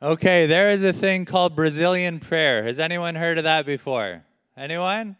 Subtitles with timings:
[0.00, 2.62] Okay, there is a thing called Brazilian prayer.
[2.62, 4.22] Has anyone heard of that before?
[4.56, 5.16] Anyone?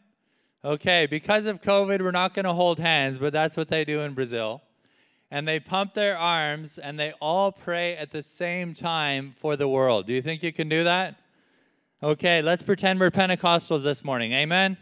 [0.65, 4.03] Okay, because of COVID, we're not going to hold hands, but that's what they do
[4.03, 4.63] in Brazil.
[5.33, 9.67] And they pump their arms and they all pray at the same time for the
[9.67, 10.07] world.
[10.07, 11.17] Do you think you can do that?
[12.01, 14.33] Okay, let's pretend we're Pentecostals this morning.
[14.33, 14.77] Amen?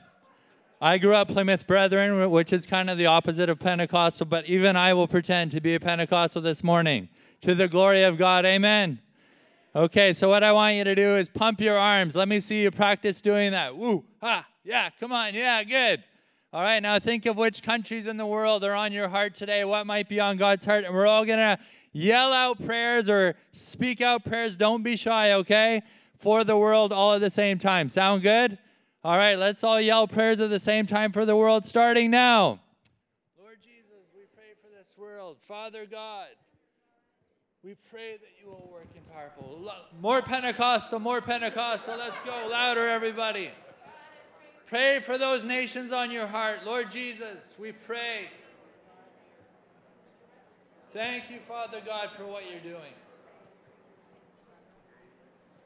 [0.79, 4.77] I grew up Plymouth Brethren, which is kind of the opposite of Pentecostal, but even
[4.77, 7.09] I will pretend to be a Pentecostal this morning.
[7.41, 8.45] To the glory of God.
[8.45, 9.01] Amen.
[9.77, 12.17] Okay, so what I want you to do is pump your arms.
[12.17, 13.77] Let me see you practice doing that.
[13.77, 16.03] Woo, ha, yeah, come on, yeah, good.
[16.51, 19.67] All right, now think of which countries in the world are on your heart today,
[19.67, 21.59] what might be on God's heart, and we're all gonna
[21.93, 24.57] yell out prayers or speak out prayers.
[24.57, 25.83] Don't be shy, okay?
[26.19, 27.91] For the world all at the same time.
[27.91, 28.57] Sound good?
[29.05, 32.61] All right, let's all yell prayers at the same time for the world, starting now.
[33.39, 35.37] Lord Jesus, we pray for this world.
[35.47, 36.29] Father God,
[37.63, 39.73] we pray that you will work in powerful.
[40.01, 41.97] More Pentecostal, more Pentecostal.
[41.97, 43.51] Let's go louder, everybody.
[44.67, 46.67] Pray for those nations on your heart.
[46.67, 48.27] Lord Jesus, we pray.
[50.93, 52.93] Thank you, Father God, for what you're doing.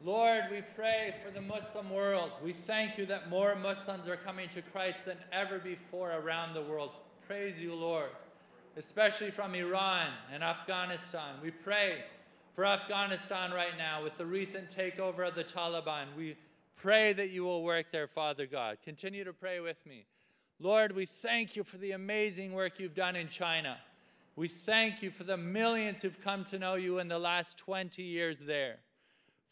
[0.03, 2.31] Lord, we pray for the Muslim world.
[2.43, 6.63] We thank you that more Muslims are coming to Christ than ever before around the
[6.63, 6.91] world.
[7.27, 8.11] Praise you, Lord
[8.77, 11.35] especially from Iran and Afghanistan.
[11.43, 12.05] We pray
[12.55, 16.07] for Afghanistan right now with the recent takeover of the Taliban.
[16.17, 16.37] We
[16.77, 18.79] pray that you will work there, Father God.
[18.83, 20.07] Continue to pray with me.
[20.59, 23.79] Lord, we thank you for the amazing work you've done in China.
[24.37, 28.03] We thank you for the millions who've come to know you in the last 20
[28.03, 28.77] years there.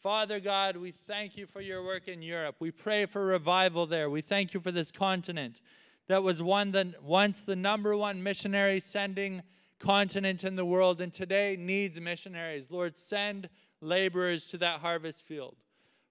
[0.01, 2.55] Father God, we thank you for your work in Europe.
[2.59, 4.09] We pray for revival there.
[4.09, 5.61] We thank you for this continent
[6.07, 9.43] that was one the, once the number one missionary sending
[9.79, 12.69] continent in the world and today needs missionaries.
[12.69, 13.49] Lord, send
[13.81, 15.55] laborers to that harvest field.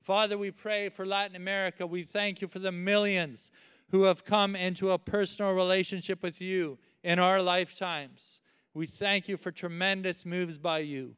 [0.02, 1.86] Father, we pray for Latin America.
[1.86, 3.50] We thank you for the millions
[3.90, 8.40] who have come into a personal relationship with you in our lifetimes.
[8.74, 11.16] We thank you for tremendous moves by you.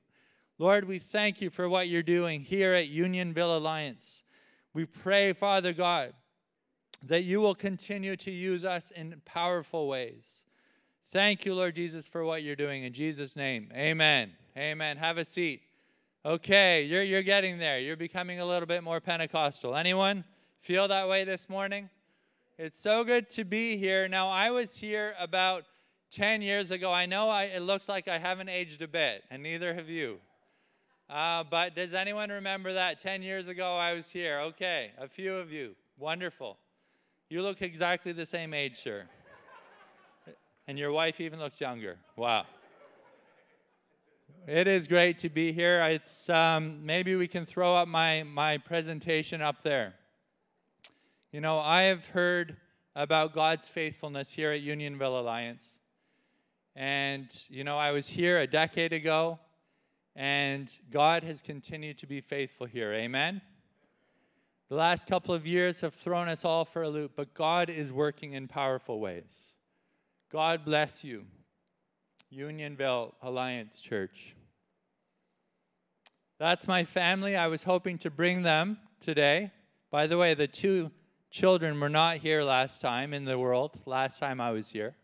[0.58, 4.24] Lord, we thank you for what you're doing here at Unionville Alliance.
[4.74, 6.12] We pray, Father God,
[7.02, 10.44] that you will continue to use us in powerful ways.
[11.12, 12.84] Thank you, Lord Jesus, for what you're doing.
[12.84, 14.30] In Jesus' name, amen.
[14.56, 14.96] Amen.
[14.96, 15.60] Have a seat.
[16.24, 17.80] Okay, you're, you're getting there.
[17.80, 19.74] You're becoming a little bit more Pentecostal.
[19.74, 20.22] Anyone
[20.60, 21.90] feel that way this morning?
[22.58, 24.06] It's so good to be here.
[24.06, 25.64] Now, I was here about
[26.12, 26.92] 10 years ago.
[26.92, 30.20] I know I, it looks like I haven't aged a bit, and neither have you.
[31.08, 34.38] Uh, but does anyone remember that 10 years ago I was here?
[34.40, 35.74] Okay, a few of you.
[35.98, 36.56] Wonderful.
[37.28, 39.06] You look exactly the same age, sir.
[40.70, 41.98] And your wife even looks younger.
[42.14, 42.46] Wow.
[44.46, 45.80] It is great to be here.
[45.82, 49.94] It's um, maybe we can throw up my my presentation up there.
[51.32, 52.56] You know, I have heard
[52.94, 55.80] about God's faithfulness here at Unionville Alliance,
[56.76, 59.40] and you know, I was here a decade ago,
[60.14, 62.92] and God has continued to be faithful here.
[62.92, 63.42] Amen.
[64.68, 67.92] The last couple of years have thrown us all for a loop, but God is
[67.92, 69.52] working in powerful ways.
[70.30, 71.24] God bless you,
[72.30, 74.36] Unionville Alliance Church.
[76.38, 77.34] That's my family.
[77.34, 79.50] I was hoping to bring them today.
[79.90, 80.92] By the way, the two
[81.30, 84.94] children were not here last time in the world, last time I was here.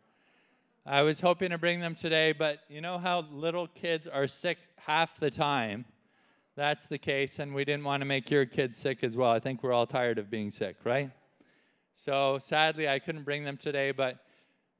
[0.86, 4.58] I was hoping to bring them today, but you know how little kids are sick
[4.86, 5.86] half the time?
[6.56, 9.30] that's the case, and we didn't want to make your kids sick as well.
[9.30, 11.10] I think we're all tired of being sick, right?
[11.92, 14.20] So sadly, I couldn't bring them today, but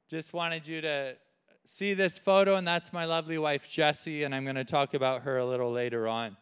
[0.09, 1.17] just wanted you to
[1.65, 5.23] see this photo, and that's my lovely wife, Jessie, and I'm going to talk about
[5.23, 6.37] her a little later on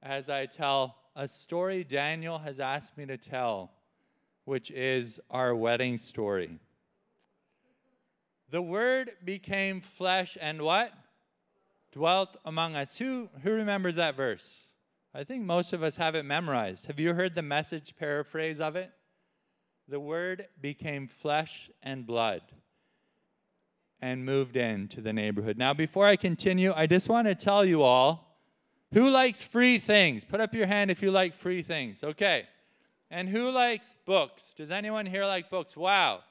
[0.00, 3.72] as I tell a story Daniel has asked me to tell,
[4.44, 6.60] which is our wedding story.
[8.50, 10.92] The word became flesh and what?
[11.92, 12.96] Dwelt among us.
[12.98, 14.60] Who, who remembers that verse?
[15.12, 16.86] I think most of us have it memorized.
[16.86, 18.92] Have you heard the message paraphrase of it?
[19.88, 22.42] The word became flesh and blood
[24.02, 25.58] and moved into the neighborhood.
[25.58, 28.26] Now, before I continue, I just want to tell you all
[28.92, 30.24] who likes free things?
[30.24, 32.02] Put up your hand if you like free things.
[32.02, 32.46] Okay.
[33.10, 34.54] And who likes books?
[34.54, 35.76] Does anyone here like books?
[35.76, 36.22] Wow.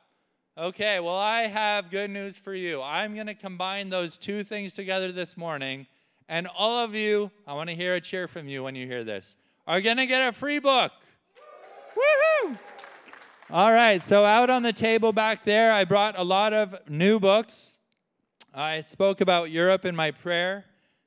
[0.57, 2.81] Okay, well, I have good news for you.
[2.81, 5.87] I'm going to combine those two things together this morning
[6.29, 9.03] and all of you, I want to hear a cheer from you when you hear
[9.03, 10.91] this, are going to get a free book.
[11.95, 12.57] Woohoo!
[13.51, 17.19] All right, so out on the table back there, I brought a lot of new
[17.19, 17.79] books.
[18.53, 20.65] I spoke about Europe in my prayer.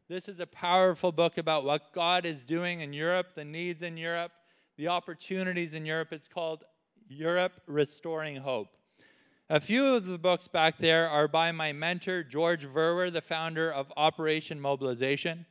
[0.09, 3.97] This is a powerful book about what God is doing in Europe, the needs in
[3.97, 4.33] Europe,
[4.77, 6.13] the opportunities in Europe.
[6.13, 6.65] It's called
[7.07, 8.77] Europe Restoring Hope.
[9.49, 13.73] A few of the books back there are by my mentor, George Verwer, the founder
[13.73, 15.47] of Operation Mobilization.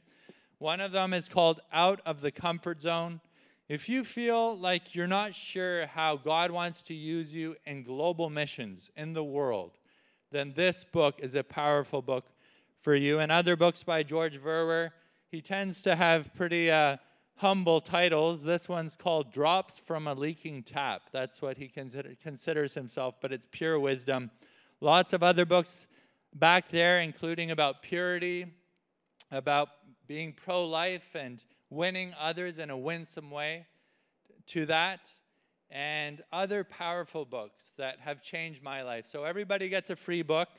[0.57, 3.21] One of them is called Out of the Comfort Zone.
[3.71, 8.29] If you feel like you're not sure how God wants to use you in global
[8.29, 9.77] missions in the world,
[10.29, 12.25] then this book is a powerful book
[12.81, 13.19] for you.
[13.19, 14.89] And other books by George Verwer,
[15.29, 16.97] he tends to have pretty uh,
[17.37, 18.43] humble titles.
[18.43, 21.03] This one's called Drops from a Leaking Tap.
[21.13, 24.31] That's what he consider, considers himself, but it's pure wisdom.
[24.81, 25.87] Lots of other books
[26.33, 28.47] back there, including about purity,
[29.31, 29.69] about
[30.07, 31.41] being pro life and
[31.71, 33.65] winning others in a winsome way
[34.47, 35.13] to that,
[35.69, 39.07] and other powerful books that have changed my life.
[39.07, 40.49] So, everybody gets a free book.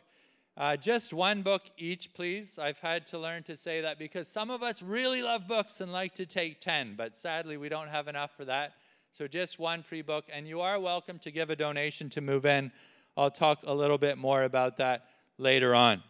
[0.56, 2.58] Uh, just one book each, please.
[2.58, 5.92] I've had to learn to say that because some of us really love books and
[5.92, 8.72] like to take 10, but sadly, we don't have enough for that.
[9.12, 10.24] So, just one free book.
[10.32, 12.72] And you are welcome to give a donation to move in.
[13.14, 15.04] I'll talk a little bit more about that
[15.36, 16.02] later on.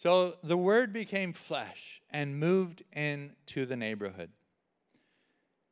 [0.00, 4.30] So, the word became flesh and moved into the neighborhood.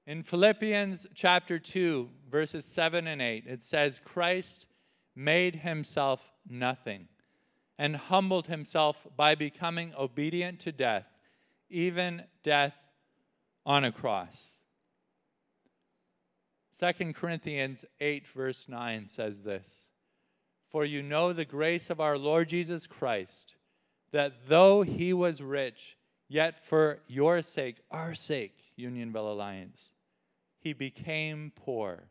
[0.05, 4.67] In Philippians chapter 2, verses 7 and 8, it says, Christ
[5.14, 7.06] made himself nothing
[7.78, 11.06] and humbled himself by becoming obedient to death,
[11.70, 12.75] even death
[13.64, 14.56] on a cross.
[16.81, 19.87] 2 Corinthians 8, verse 9 says this
[20.69, 23.56] For you know the grace of our Lord Jesus Christ,
[24.17, 29.91] that though he was rich, yet for your sake, our sake, Unionville Alliance,
[30.59, 32.05] he became poor,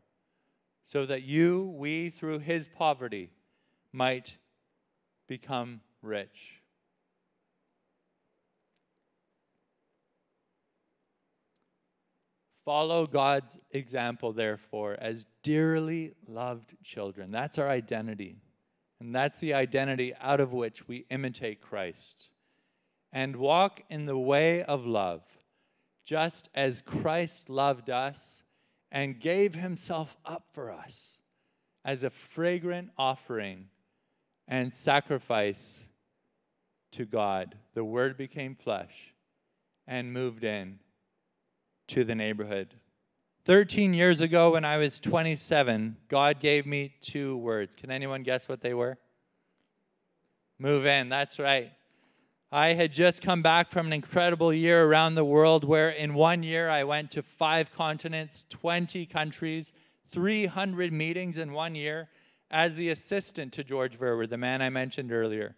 [0.84, 3.30] so that you, we, through his poverty,
[3.92, 4.36] might
[5.26, 6.60] become rich.
[12.64, 17.32] Follow God's example, therefore, as dearly loved children.
[17.32, 18.36] That's our identity.
[19.00, 22.30] And that's the identity out of which we imitate Christ.
[23.12, 25.22] And walk in the way of love,
[26.04, 28.42] just as Christ loved us
[28.90, 31.18] and gave himself up for us
[31.84, 33.68] as a fragrant offering
[34.48, 35.86] and sacrifice
[36.92, 37.56] to God.
[37.74, 39.14] The Word became flesh
[39.86, 40.80] and moved in
[41.88, 42.74] to the neighborhood.
[43.46, 47.76] 13 years ago, when I was 27, God gave me two words.
[47.76, 48.98] Can anyone guess what they were?
[50.58, 51.70] Move in, that's right.
[52.50, 56.42] I had just come back from an incredible year around the world where in one
[56.42, 59.72] year I went to five continents, 20 countries,
[60.10, 62.08] 300 meetings in one year
[62.50, 65.54] as the assistant to George Verwer, the man I mentioned earlier.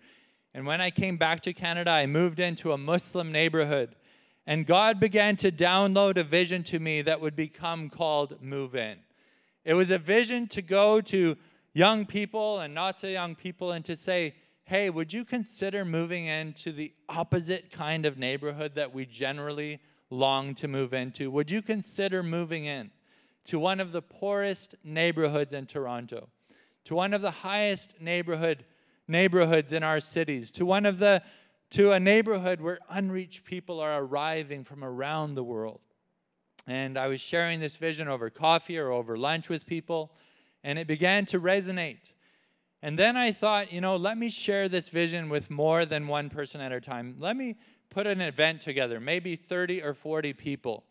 [0.52, 3.94] And when I came back to Canada, I moved into a Muslim neighborhood.
[4.48, 8.96] And God began to download a vision to me that would become called Move In.
[9.64, 11.36] It was a vision to go to
[11.74, 14.34] young people and not to young people and to say,
[14.64, 19.80] hey, would you consider moving into the opposite kind of neighborhood that we generally
[20.10, 21.30] long to move into?
[21.30, 22.90] Would you consider moving in
[23.44, 26.30] to one of the poorest neighborhoods in Toronto?
[26.88, 28.64] to one of the highest neighborhood
[29.06, 31.22] neighborhoods in our cities, to one of the
[31.70, 35.80] to a neighborhood where unreached people are arriving from around the world.
[36.66, 40.12] And I was sharing this vision over coffee or over lunch with people,
[40.62, 42.12] and it began to resonate.
[42.82, 46.30] And then I thought, you know, let me share this vision with more than one
[46.30, 47.16] person at a time.
[47.18, 47.56] Let me
[47.90, 50.84] put an event together, maybe 30 or 40 people.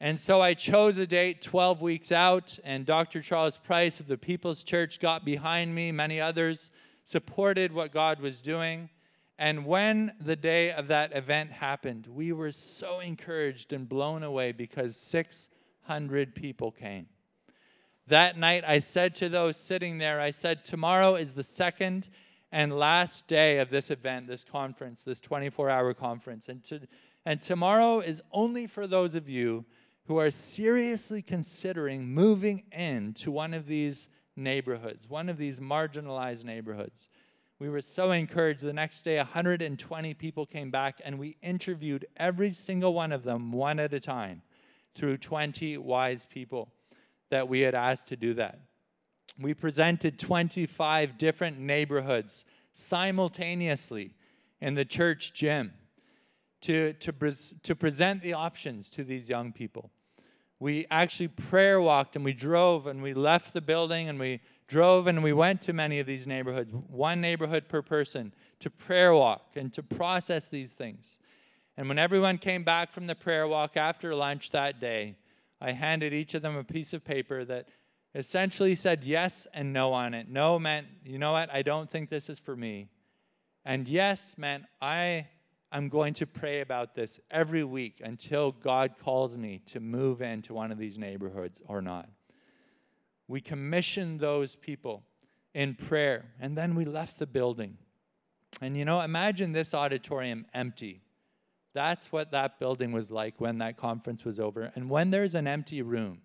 [0.00, 3.20] And so I chose a date 12 weeks out, and Dr.
[3.20, 5.90] Charles Price of the People's Church got behind me.
[5.90, 6.70] Many others
[7.04, 8.90] supported what God was doing.
[9.38, 14.50] And when the day of that event happened, we were so encouraged and blown away
[14.50, 17.06] because 600 people came.
[18.08, 22.08] That night, I said to those sitting there, I said, Tomorrow is the second
[22.50, 26.48] and last day of this event, this conference, this 24 hour conference.
[26.48, 26.80] And, to,
[27.24, 29.66] and tomorrow is only for those of you
[30.06, 37.08] who are seriously considering moving into one of these neighborhoods, one of these marginalized neighborhoods.
[37.60, 38.60] We were so encouraged.
[38.60, 43.50] The next day, 120 people came back, and we interviewed every single one of them
[43.50, 44.42] one at a time
[44.94, 46.72] through 20 wise people
[47.30, 48.60] that we had asked to do that.
[49.40, 54.14] We presented 25 different neighborhoods simultaneously
[54.60, 55.72] in the church gym
[56.62, 57.12] to, to,
[57.62, 59.90] to present the options to these young people
[60.60, 65.06] we actually prayer walked and we drove and we left the building and we drove
[65.06, 69.56] and we went to many of these neighborhoods, one neighborhood per person, to prayer walk
[69.56, 71.18] and to process these things.
[71.76, 75.16] And when everyone came back from the prayer walk after lunch that day,
[75.60, 77.68] I handed each of them a piece of paper that
[78.14, 80.28] essentially said yes and no on it.
[80.28, 82.88] No meant, you know what, I don't think this is for me.
[83.64, 85.28] And yes meant, I
[85.72, 90.54] am going to pray about this every week until God calls me to move into
[90.54, 92.08] one of these neighborhoods or not.
[93.28, 95.04] We commissioned those people
[95.54, 97.76] in prayer, and then we left the building.
[98.60, 101.02] And you know, imagine this auditorium empty.
[101.74, 104.72] That's what that building was like when that conference was over.
[104.74, 106.22] And when there's an empty room,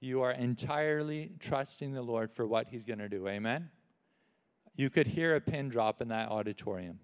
[0.00, 3.28] you are entirely trusting the Lord for what He's going to do.
[3.28, 3.70] Amen?
[4.74, 6.98] You could hear a pin drop in that auditorium.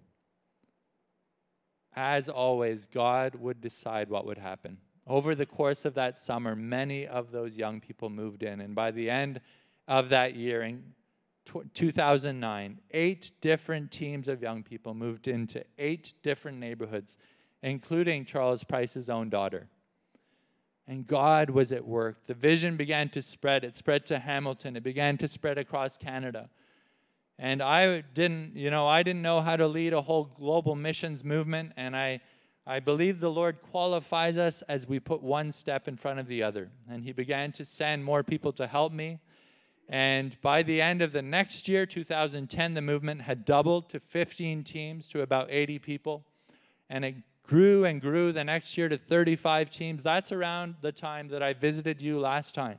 [1.93, 4.79] As always, God would decide what would happen.
[5.09, 8.61] Over the course of that summer, many of those young people moved in.
[8.61, 9.41] And by the end
[9.87, 10.83] of that year, in
[11.73, 17.17] 2009, eight different teams of young people moved into eight different neighborhoods,
[17.63, 19.67] including Charles Price's own daughter.
[20.87, 22.27] And God was at work.
[22.27, 23.63] The vision began to spread.
[23.63, 26.51] It spread to Hamilton, it began to spread across Canada.
[27.39, 31.23] And I didn't, you know, I didn't know how to lead a whole global missions
[31.23, 31.71] movement.
[31.77, 32.19] And I,
[32.69, 36.43] I believe the Lord qualifies us as we put one step in front of the
[36.43, 36.69] other.
[36.87, 39.21] And He began to send more people to help me.
[39.89, 44.63] And by the end of the next year, 2010, the movement had doubled to 15
[44.63, 46.25] teams to about 80 people.
[46.91, 50.03] And it grew and grew the next year to 35 teams.
[50.03, 52.77] That's around the time that I visited you last time.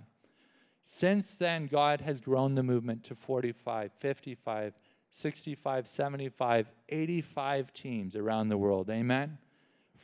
[0.82, 4.72] Since then, God has grown the movement to 45, 55,
[5.10, 8.88] 65, 75, 85 teams around the world.
[8.88, 9.38] Amen?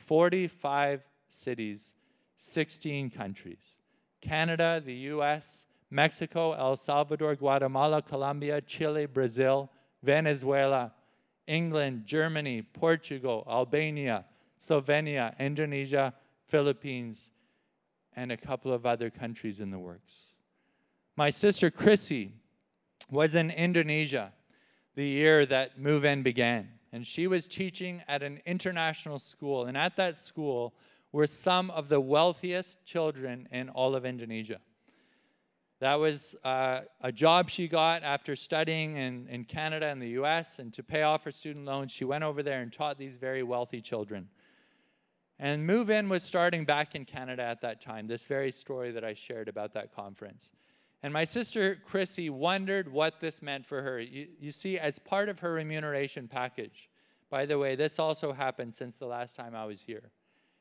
[0.07, 1.95] 45 cities,
[2.37, 3.79] 16 countries.
[4.21, 9.69] Canada, the US, Mexico, El Salvador, Guatemala, Colombia, Chile, Brazil,
[10.01, 10.93] Venezuela,
[11.45, 14.25] England, Germany, Portugal, Albania,
[14.57, 16.13] Slovenia, Indonesia,
[16.47, 17.31] Philippines,
[18.15, 20.33] and a couple of other countries in the works.
[21.17, 22.31] My sister Chrissy
[23.11, 24.31] was in Indonesia
[24.95, 29.65] the year that Move In began, and she was teaching at an international school.
[29.65, 30.73] And at that school
[31.11, 34.59] were some of the wealthiest children in all of Indonesia.
[35.79, 40.57] That was uh, a job she got after studying in, in Canada and the US.
[40.59, 43.43] And to pay off her student loans, she went over there and taught these very
[43.43, 44.29] wealthy children.
[45.39, 49.03] And Move In was starting back in Canada at that time, this very story that
[49.03, 50.51] I shared about that conference.
[51.03, 53.99] And my sister Chrissy wondered what this meant for her.
[53.99, 56.89] You, you see, as part of her remuneration package,
[57.29, 60.11] by the way, this also happened since the last time I was here.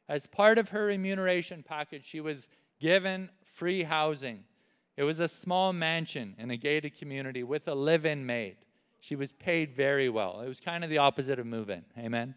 [0.08, 4.44] As part of her remuneration package, she was given free housing
[4.96, 8.56] it was a small mansion in a gated community with a live in maid.
[9.00, 10.40] She was paid very well.
[10.40, 11.84] It was kind of the opposite of move in.
[11.98, 12.34] Amen.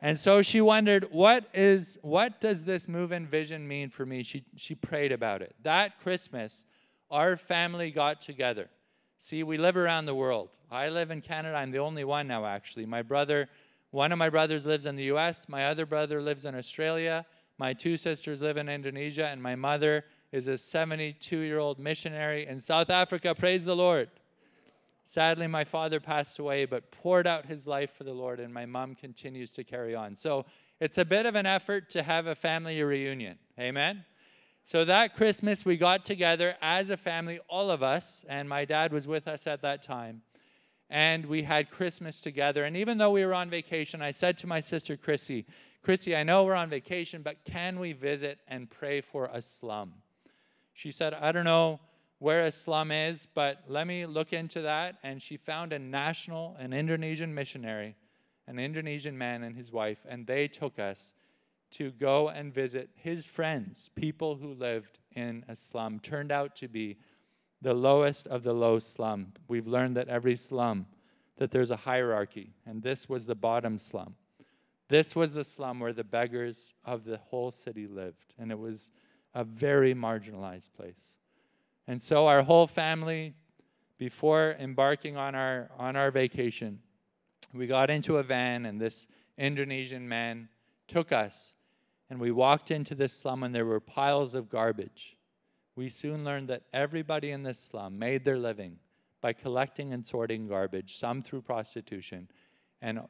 [0.00, 4.22] And so she wondered, what is what does this move-in vision mean for me?
[4.22, 5.54] She she prayed about it.
[5.62, 6.64] That Christmas,
[7.10, 8.68] our family got together.
[9.18, 10.50] See, we live around the world.
[10.70, 11.56] I live in Canada.
[11.56, 12.86] I'm the only one now actually.
[12.86, 13.48] My brother,
[13.90, 17.24] one of my brothers lives in the US, my other brother lives in Australia,
[17.58, 22.46] my two sisters live in Indonesia, and my mother is a 72 year old missionary
[22.46, 23.34] in South Africa.
[23.34, 24.10] Praise the Lord.
[25.04, 28.66] Sadly, my father passed away, but poured out his life for the Lord, and my
[28.66, 30.16] mom continues to carry on.
[30.16, 30.44] So
[30.80, 33.38] it's a bit of an effort to have a family reunion.
[33.58, 34.04] Amen?
[34.68, 38.92] So that Christmas, we got together as a family, all of us, and my dad
[38.92, 40.22] was with us at that time.
[40.90, 42.64] And we had Christmas together.
[42.64, 45.46] And even though we were on vacation, I said to my sister Chrissy,
[45.84, 49.92] Chrissy, I know we're on vacation, but can we visit and pray for a slum?
[50.74, 51.78] She said, I don't know
[52.18, 54.96] where a slum is, but let me look into that.
[55.04, 57.94] And she found a national, an Indonesian missionary,
[58.48, 61.14] an Indonesian man and his wife, and they took us
[61.76, 65.98] to go and visit his friends, people who lived in a slum.
[65.98, 66.96] Turned out to be
[67.60, 69.32] the lowest of the low slum.
[69.48, 70.86] We've learned that every slum,
[71.36, 74.14] that there's a hierarchy, and this was the bottom slum.
[74.88, 78.90] This was the slum where the beggars of the whole city lived, and it was
[79.34, 81.16] a very marginalized place.
[81.86, 83.34] And so our whole family,
[83.98, 86.80] before embarking on our, on our vacation,
[87.52, 90.48] we got into a van, and this Indonesian man
[90.88, 91.54] took us,
[92.08, 95.16] and we walked into this slum, and there were piles of garbage.
[95.74, 98.78] We soon learned that everybody in this slum made their living
[99.20, 102.28] by collecting and sorting garbage, some through prostitution,
[102.80, 103.00] and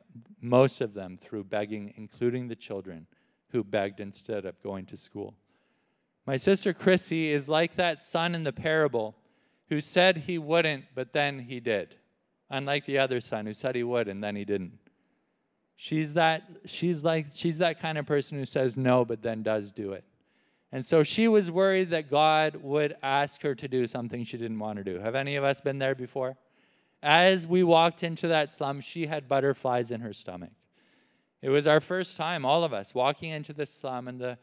[0.40, 3.06] most of them through begging, including the children
[3.50, 5.34] who begged instead of going to school.
[6.26, 9.14] My sister Chrissy is like that son in the parable
[9.68, 11.96] who said he wouldn't, but then he did.
[12.50, 14.78] unlike the other son who said he would and then he didn't.
[15.76, 19.72] She's that she's like she's that kind of person who says no but then does
[19.72, 20.04] do it.
[20.72, 24.58] And so she was worried that God would ask her to do something she didn't
[24.58, 24.98] want to do.
[24.98, 26.36] Have any of us been there before?
[27.02, 30.50] As we walked into that slum, she had butterflies in her stomach.
[31.40, 34.38] It was our first time, all of us, walking into the slum, and the,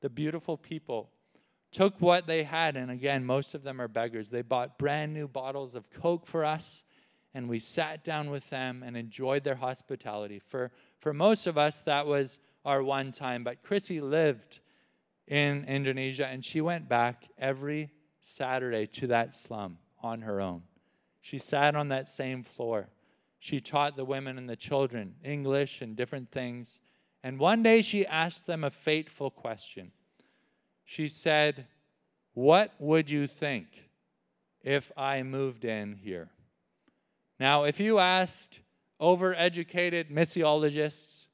[0.00, 1.10] the beautiful people
[1.72, 2.76] took what they had.
[2.76, 4.30] And again, most of them are beggars.
[4.30, 6.84] They bought brand new bottles of Coke for us,
[7.34, 10.38] and we sat down with them and enjoyed their hospitality.
[10.38, 13.42] For, for most of us, that was our one time.
[13.42, 14.60] But Chrissy lived
[15.26, 20.62] in Indonesia, and she went back every Saturday to that slum on her own.
[21.20, 22.88] She sat on that same floor.
[23.38, 26.80] She taught the women and the children English and different things.
[27.22, 29.92] And one day she asked them a fateful question.
[30.84, 31.66] She said,
[32.34, 33.66] What would you think
[34.62, 36.28] if I moved in here?
[37.38, 38.52] Now, if you ask
[39.00, 41.26] overeducated missiologists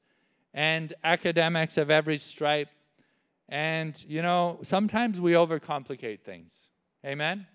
[0.53, 2.69] and academics of every stripe,
[3.47, 6.69] and, you know, sometimes we overcomplicate things.
[7.05, 7.47] Amen?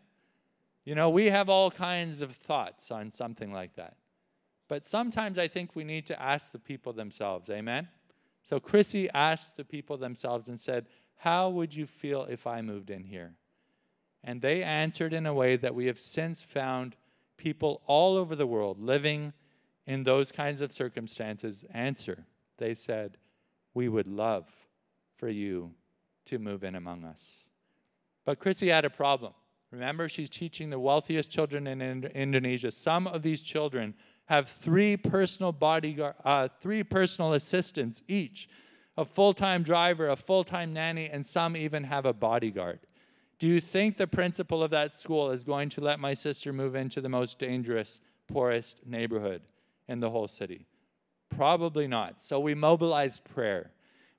[0.84, 3.96] You know, we have all kinds of thoughts on something like that.
[4.68, 7.50] But sometimes I think we need to ask the people themselves.
[7.50, 7.88] Amen?
[8.42, 10.86] So Chrissy asked the people themselves and said,
[11.16, 13.34] How would you feel if I moved in here?
[14.22, 16.96] And they answered in a way that we have since found
[17.36, 19.32] people all over the world living
[19.86, 22.26] in those kinds of circumstances answer.
[22.58, 23.18] They said,
[23.74, 24.48] We would love
[25.16, 25.72] for you
[26.26, 27.36] to move in among us.
[28.24, 29.32] But Chrissy had a problem.
[29.70, 32.70] Remember, she's teaching the wealthiest children in Indonesia.
[32.70, 33.94] Some of these children
[34.26, 38.48] have three personal bodyguard, uh, three personal assistants each,
[38.96, 42.80] a full-time driver, a full-time nanny, and some even have a bodyguard.
[43.38, 46.74] Do you think the principal of that school is going to let my sister move
[46.74, 49.42] into the most dangerous, poorest neighborhood
[49.86, 50.66] in the whole city?
[51.28, 52.20] Probably not.
[52.20, 53.72] So we mobilized prayer.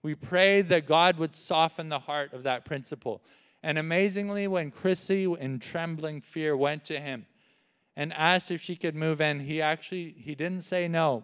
[0.03, 3.23] We prayed that God would soften the heart of that principal.
[3.63, 7.25] And amazingly, when Chrissy, in trembling fear, went to him
[7.95, 11.23] and asked if she could move in, he actually he didn't say no.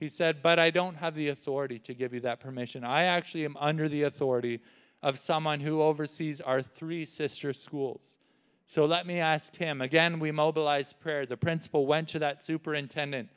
[0.00, 2.82] He said, "But I don't have the authority to give you that permission.
[2.84, 4.60] I actually am under the authority
[5.02, 8.16] of someone who oversees our three sister schools.
[8.66, 11.24] So let me ask him." Again, we mobilized prayer.
[11.24, 13.30] The principal went to that superintendent.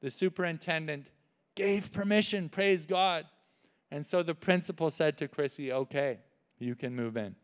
[0.00, 1.10] The superintendent
[1.54, 3.26] gave permission, praise God.
[3.90, 6.20] And so the principal said to Chrissy, okay,
[6.58, 7.34] you can move in.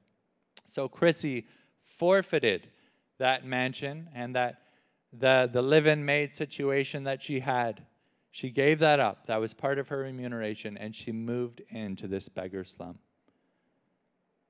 [0.66, 1.46] So Chrissy
[1.96, 2.68] forfeited
[3.18, 4.62] that mansion and that
[5.12, 7.87] the, the live-in maid situation that she had.
[8.31, 9.27] She gave that up.
[9.27, 12.98] That was part of her remuneration, and she moved into this beggar slum.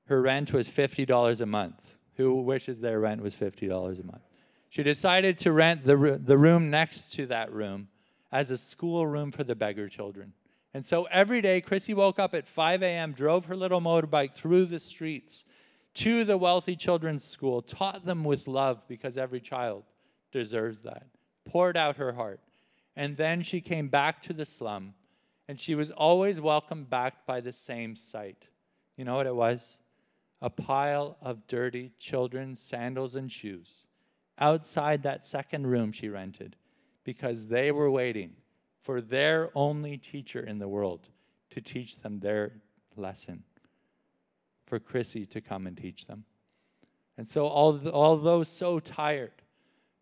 [0.05, 1.95] Her rent was $50 a month.
[2.15, 4.21] Who wishes their rent was $50 a month?
[4.69, 7.87] She decided to rent the, the room next to that room
[8.31, 10.33] as a school room for the beggar children.
[10.73, 14.65] And so every day, Chrissy woke up at 5 a.m., drove her little motorbike through
[14.65, 15.45] the streets
[15.93, 19.83] to the wealthy children's school, taught them with love because every child
[20.33, 21.07] deserves that,
[21.45, 22.41] poured out her heart.
[22.97, 24.93] And then she came back to the slum,
[25.47, 28.49] and she was always welcomed back by the same sight.
[28.97, 29.77] You know what it was?
[30.45, 33.87] A pile of dirty children's sandals and shoes
[34.37, 36.55] outside that second room she rented
[37.03, 38.35] because they were waiting
[38.79, 41.09] for their only teacher in the world
[41.49, 42.51] to teach them their
[42.95, 43.41] lesson,
[44.67, 46.25] for Chrissy to come and teach them.
[47.17, 49.41] And so, although so tired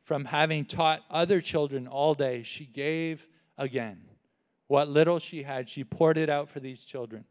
[0.01, 3.25] from having taught other children all day, she gave
[3.57, 4.01] again.
[4.67, 7.23] What little she had, she poured it out for these children.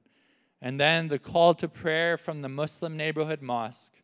[0.64, 3.94] And then the call to prayer from the Muslim neighborhood mosque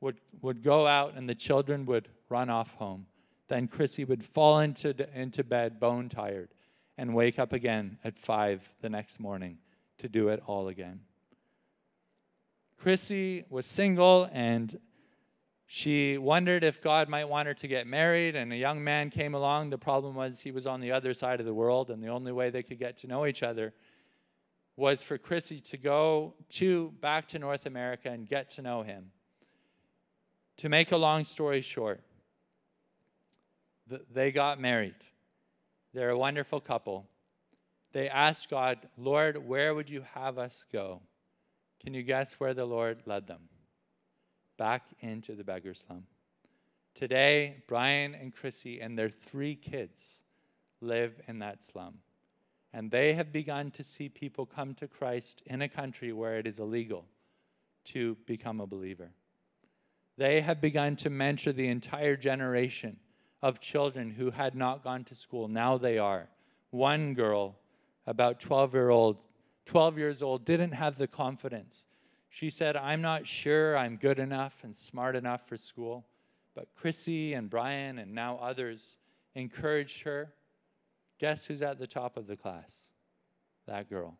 [0.00, 3.06] would, would go out and the children would run off home.
[3.48, 6.50] Then Chrissy would fall into, into bed, bone tired
[6.96, 9.58] and wake up again at five the next morning
[9.98, 11.00] to do it all again.
[12.78, 14.78] Chrissy was single and
[15.66, 19.34] she wondered if God might want her to get married, and a young man came
[19.34, 19.70] along.
[19.70, 22.32] The problem was he was on the other side of the world, and the only
[22.32, 23.72] way they could get to know each other
[24.76, 29.10] was for Chrissy to go to back to North America and get to know him.
[30.58, 32.00] To make a long story short,
[34.12, 34.94] they got married.
[35.92, 37.06] They're a wonderful couple.
[37.92, 41.02] They asked God, Lord, where would you have us go?
[41.80, 43.48] Can you guess where the Lord led them?
[44.56, 46.04] Back into the beggar slum.
[46.94, 50.20] Today, Brian and Chrissy and their three kids
[50.80, 51.98] live in that slum.
[52.76, 56.46] And they have begun to see people come to Christ in a country where it
[56.48, 57.04] is illegal
[57.84, 59.12] to become a believer.
[60.16, 62.96] They have begun to mentor the entire generation
[63.40, 65.46] of children who had not gone to school.
[65.46, 66.28] Now they are.
[66.70, 67.54] One girl,
[68.08, 69.24] about 12 year old,
[69.66, 71.86] 12 years old, didn't have the confidence.
[72.28, 76.06] She said, I'm not sure I'm good enough and smart enough for school.
[76.56, 78.96] But Chrissy and Brian and now others
[79.36, 80.32] encouraged her.
[81.18, 82.88] Guess who's at the top of the class?
[83.66, 84.18] That girl.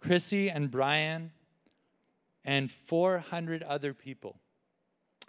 [0.00, 1.32] Chrissy and Brian
[2.44, 4.40] and 400 other people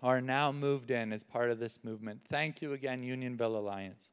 [0.02, 2.22] are now moved in as part of this movement.
[2.30, 4.10] Thank you again, Unionville Alliance,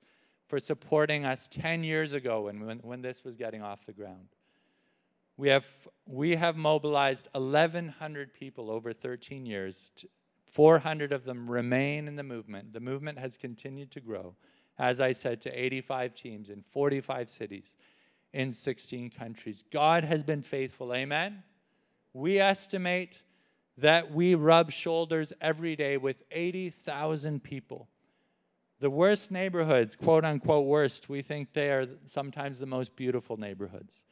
[0.46, 4.28] for supporting us 10 years ago when, when, when this was getting off the ground.
[5.36, 5.66] We have,
[6.06, 9.90] we have mobilized 1,100 people over 13 years.
[10.52, 12.74] 400 of them remain in the movement.
[12.74, 14.36] The movement has continued to grow,
[14.80, 17.74] as I said, to 85 teams in 45 cities
[18.32, 19.62] in 16 countries.
[19.70, 20.94] God has been faithful.
[20.94, 21.42] Amen.
[22.14, 23.22] We estimate
[23.76, 27.88] that we rub shoulders every day with 80,000 people.
[28.80, 34.02] The worst neighborhoods, quote unquote worst, we think they are sometimes the most beautiful neighborhoods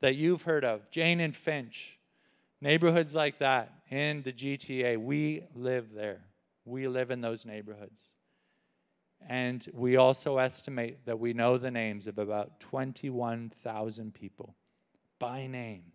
[0.00, 0.90] that you've heard of.
[0.90, 1.98] Jane and Finch,
[2.60, 4.98] neighborhoods like that in the GTA.
[4.98, 6.20] We live there,
[6.66, 8.12] we live in those neighborhoods.
[9.26, 14.54] And we also estimate that we know the names of about 21,000 people
[15.18, 15.92] by name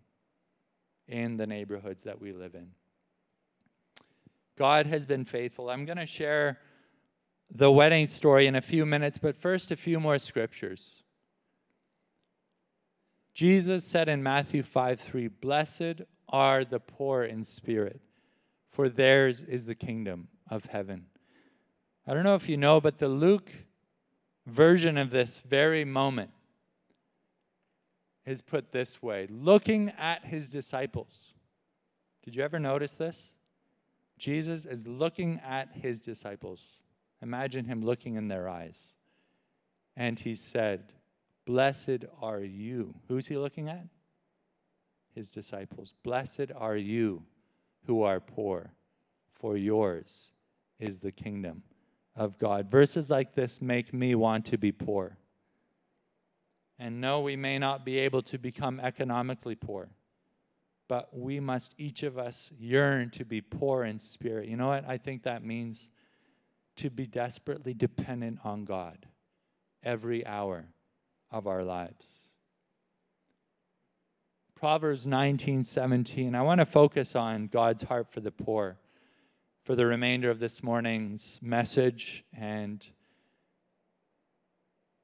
[1.08, 2.72] in the neighborhoods that we live in.
[4.56, 5.70] God has been faithful.
[5.70, 6.60] I'm going to share
[7.50, 11.04] the wedding story in a few minutes, but first, a few more scriptures.
[13.34, 18.02] Jesus said in Matthew 5 3, Blessed are the poor in spirit,
[18.70, 21.06] for theirs is the kingdom of heaven.
[22.06, 23.50] I don't know if you know, but the Luke
[24.46, 26.32] version of this very moment
[28.26, 31.32] is put this way looking at his disciples.
[32.24, 33.30] Did you ever notice this?
[34.18, 36.62] Jesus is looking at his disciples.
[37.22, 38.92] Imagine him looking in their eyes.
[39.96, 40.94] And he said,
[41.46, 42.96] Blessed are you.
[43.08, 43.86] Who's he looking at?
[45.16, 45.94] His disciples.
[46.04, 47.24] Blessed are you
[47.86, 48.72] who are poor,
[49.32, 50.32] for yours
[50.80, 51.64] is the kingdom
[52.16, 52.70] of God.
[52.70, 55.18] Verses like this make me want to be poor.
[56.80, 59.90] And no, we may not be able to become economically poor,
[60.88, 64.50] but we must, each of us, yearn to be poor in spirit.
[64.50, 64.86] You know what?
[64.88, 65.90] I think that means
[66.78, 69.06] to be desperately dependent on God
[69.84, 70.66] every hour
[71.32, 72.34] of our lives.
[74.56, 76.36] Proverbs 19, 17.
[76.36, 78.78] I want to focus on God's heart for the poor
[79.64, 82.90] for the remainder of this morning's message and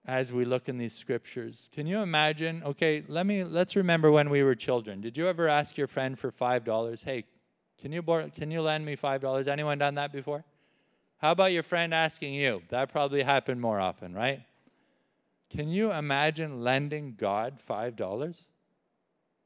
[0.05, 1.69] as we look in these scriptures.
[1.71, 2.61] Can you imagine?
[2.65, 5.01] Okay, let me let's remember when we were children.
[5.01, 7.03] Did you ever ask your friend for five dollars?
[7.03, 7.25] Hey,
[7.79, 9.47] can you borrow, can you lend me five dollars?
[9.47, 10.43] Anyone done that before?
[11.17, 12.63] How about your friend asking you?
[12.69, 14.41] That probably happened more often, right?
[15.49, 18.45] Can you imagine lending God five dollars?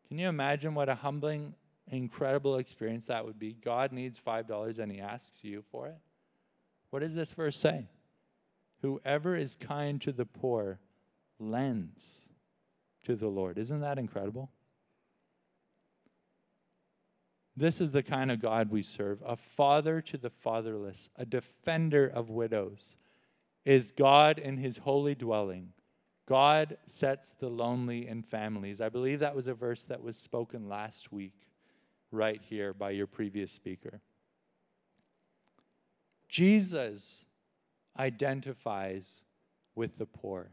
[0.07, 1.55] Can you imagine what a humbling,
[1.93, 3.53] incredible experience that would be?
[3.53, 5.97] God needs five dollars and he asks you for it.
[6.89, 7.87] What does this verse say?
[8.81, 10.79] Whoever is kind to the poor
[11.39, 12.29] lends
[13.03, 13.57] to the Lord.
[13.57, 14.51] Isn't that incredible?
[17.55, 22.07] This is the kind of God we serve a father to the fatherless, a defender
[22.07, 22.97] of widows.
[23.63, 25.69] Is God in his holy dwelling?
[26.25, 28.81] God sets the lonely in families.
[28.81, 31.42] I believe that was a verse that was spoken last week,
[32.13, 34.01] right here by your previous speaker.
[36.29, 37.25] Jesus
[37.97, 39.21] identifies
[39.75, 40.51] with the poor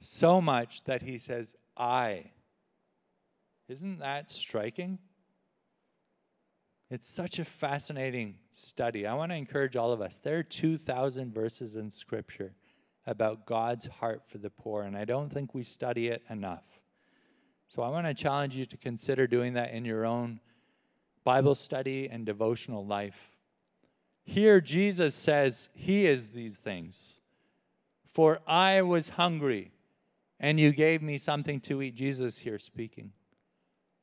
[0.00, 2.30] so much that he says, I.
[3.68, 4.98] Isn't that striking?
[6.90, 9.06] It's such a fascinating study.
[9.06, 10.18] I want to encourage all of us.
[10.18, 12.54] There are 2,000 verses in Scripture
[13.06, 16.64] about God's heart for the poor, and I don't think we study it enough.
[17.68, 20.40] So I want to challenge you to consider doing that in your own
[21.24, 23.30] Bible study and devotional life.
[24.24, 27.20] Here, Jesus says he is these things.
[28.06, 29.72] For I was hungry,
[30.38, 31.94] and you gave me something to eat.
[31.94, 33.12] Jesus here speaking.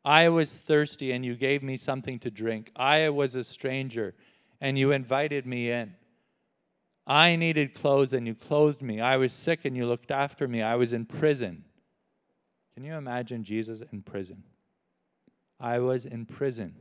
[0.06, 2.72] I was thirsty, and you gave me something to drink.
[2.76, 4.16] I was a stranger,
[4.62, 5.96] and you invited me in.
[7.06, 9.02] I needed clothes, and you clothed me.
[9.02, 10.62] I was sick, and you looked after me.
[10.62, 11.66] I was in prison.
[12.74, 14.44] Can you imagine Jesus in prison?
[15.60, 16.76] I was in prison,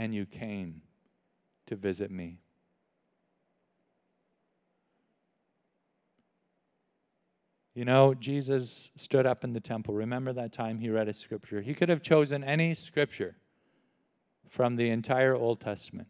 [0.00, 0.80] and you came
[1.66, 2.38] to visit me.
[7.74, 9.92] You know, Jesus stood up in the temple.
[9.92, 11.60] Remember that time he read a scripture?
[11.60, 13.36] He could have chosen any scripture
[14.48, 16.08] from the entire Old Testament.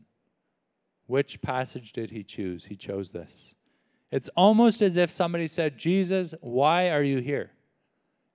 [1.08, 2.66] Which passage did he choose?
[2.66, 3.54] He chose this.
[4.12, 7.50] It's almost as if somebody said, Jesus, why are you here?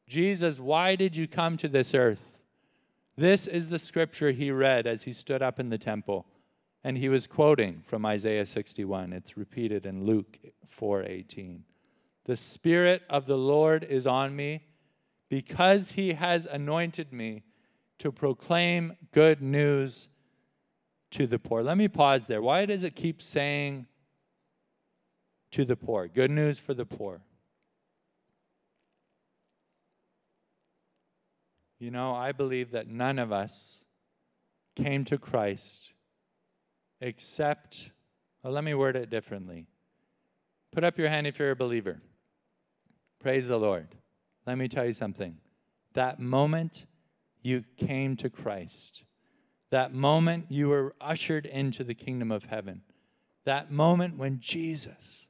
[0.05, 2.34] Jesus, why did you come to this earth?
[3.17, 6.25] This is the scripture he read as he stood up in the temple.
[6.83, 9.13] And he was quoting from Isaiah 61.
[9.13, 11.63] It's repeated in Luke 4:18.
[12.25, 14.63] The spirit of the Lord is on me
[15.29, 17.43] because he has anointed me
[17.99, 20.09] to proclaim good news
[21.11, 21.63] to the poor.
[21.63, 22.41] Let me pause there.
[22.41, 23.87] Why does it keep saying
[25.51, 26.07] to the poor?
[26.07, 27.21] Good news for the poor.
[31.79, 33.83] You know, I believe that none of us
[34.75, 35.93] came to Christ
[37.01, 37.91] except,
[38.43, 39.67] well, let me word it differently.
[40.71, 42.01] Put up your hand if you're a believer.
[43.19, 43.87] Praise the Lord.
[44.45, 45.37] Let me tell you something.
[45.93, 46.85] That moment
[47.41, 49.03] you came to Christ,
[49.69, 52.81] that moment you were ushered into the kingdom of heaven,
[53.45, 55.27] that moment when Jesus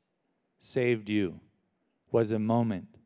[0.59, 1.39] saved you
[2.11, 2.97] was a moment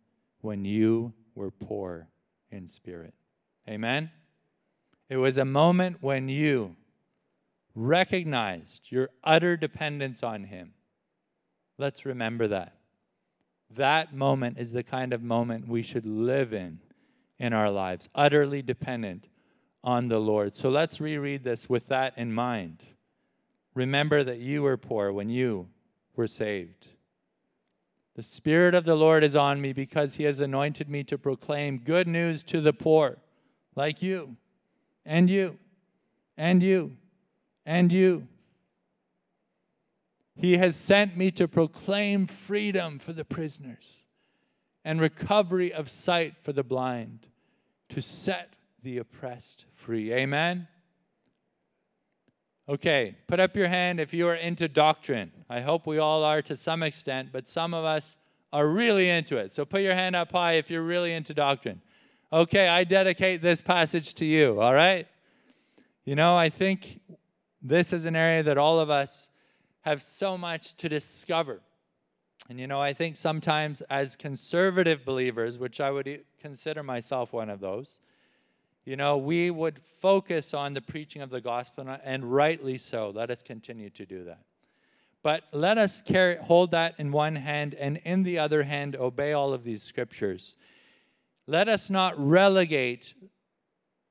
[0.41, 2.09] when you were poor
[2.51, 3.13] in spirit.
[3.69, 4.09] Amen?
[5.09, 6.75] It was a moment when you
[7.75, 10.73] recognized your utter dependence on Him.
[11.77, 12.75] Let's remember that.
[13.69, 16.79] That moment is the kind of moment we should live in
[17.37, 19.27] in our lives, utterly dependent
[19.83, 20.55] on the Lord.
[20.55, 22.83] So let's reread this with that in mind.
[23.75, 25.69] Remember that you were poor when you
[26.15, 26.89] were saved.
[28.15, 31.77] The Spirit of the Lord is on me because He has anointed me to proclaim
[31.77, 33.19] good news to the poor
[33.79, 34.35] like you,
[35.05, 35.57] and you,
[36.37, 36.97] and you,
[37.65, 38.27] and you.
[40.35, 44.03] He has sent me to proclaim freedom for the prisoners
[44.83, 47.29] and recovery of sight for the blind,
[47.87, 50.11] to set the oppressed free.
[50.11, 50.67] Amen.
[52.67, 55.31] Okay, put up your hand if you are into doctrine.
[55.49, 58.17] I hope we all are to some extent, but some of us
[58.51, 59.53] are really into it.
[59.53, 61.81] So put your hand up high if you're really into doctrine
[62.31, 65.07] okay, I dedicate this passage to you, all right?
[66.05, 67.01] You know, I think
[67.61, 69.29] this is an area that all of us
[69.81, 71.61] have so much to discover.
[72.49, 77.49] And you know, I think sometimes as conservative believers, which I would consider myself one
[77.49, 77.99] of those,
[78.85, 83.11] you know, we would focus on the preaching of the gospel, and rightly so.
[83.11, 84.39] Let us continue to do that.
[85.21, 89.33] But let us carry, hold that in one hand, and in the other hand, obey
[89.33, 90.55] all of these scriptures
[91.49, 93.15] let us not relegate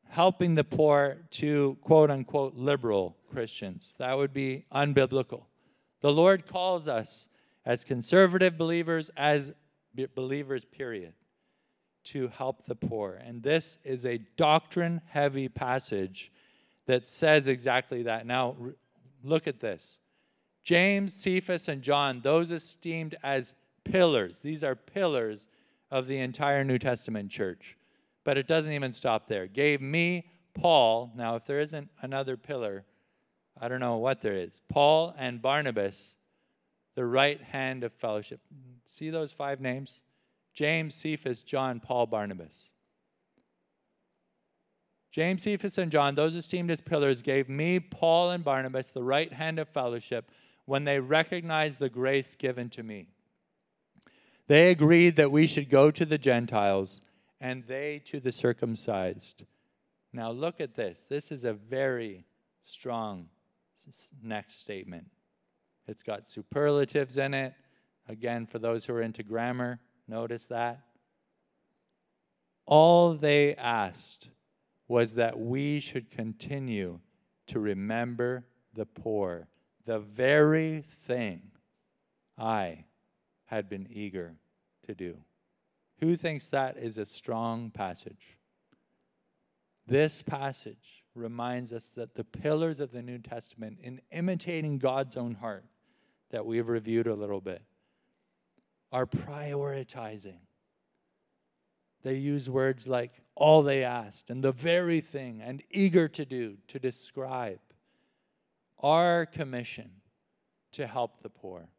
[0.09, 3.95] helping the poor to quote unquote liberal Christians.
[3.99, 5.45] That would be unbiblical.
[6.01, 7.29] The Lord calls us
[7.65, 9.53] as conservative believers, as
[10.17, 11.13] believers, period,
[12.05, 13.21] to help the poor.
[13.25, 16.33] And this is a doctrine heavy passage
[16.87, 18.27] that says exactly that.
[18.27, 18.57] Now,
[19.23, 19.97] look at this
[20.65, 25.47] James, Cephas, and John, those esteemed as pillars, these are pillars
[25.91, 27.77] of the entire New Testament church.
[28.25, 29.47] But it doesn't even stop there.
[29.47, 32.85] Gave me, Paul, now if there isn't another pillar,
[33.61, 36.17] I don't know what there is, Paul and Barnabas,
[36.95, 38.41] the right hand of fellowship.
[38.85, 40.01] See those five names?
[40.53, 42.71] James, Cephas, John, Paul, Barnabas.
[45.11, 49.33] James, Cephas, and John, those esteemed as pillars, gave me, Paul, and Barnabas the right
[49.33, 50.31] hand of fellowship
[50.65, 53.09] when they recognized the grace given to me.
[54.49, 57.03] They agreed that we should go to the Gentiles
[57.41, 59.45] and they to the circumcised.
[60.13, 61.05] Now, look at this.
[61.09, 62.25] This is a very
[62.65, 63.29] strong
[64.23, 65.07] next statement.
[65.87, 67.55] It's got superlatives in it.
[68.09, 70.81] Again, for those who are into grammar, notice that.
[72.65, 74.29] All they asked
[74.89, 77.01] was that we should continue
[77.49, 79.49] to remember the poor,
[79.85, 81.43] the very thing
[82.39, 82.85] I
[83.49, 84.37] had been eager
[84.87, 85.19] to do.
[86.01, 88.39] Who thinks that is a strong passage?
[89.87, 95.35] This passage reminds us that the pillars of the New Testament, in imitating God's own
[95.35, 95.65] heart,
[96.31, 97.63] that we've reviewed a little bit,
[98.93, 100.41] are prioritizing.
[102.03, 106.59] They use words like all they asked and the very thing and eager to do
[106.69, 107.61] to describe
[108.79, 109.91] our commission
[110.73, 111.71] to help the poor.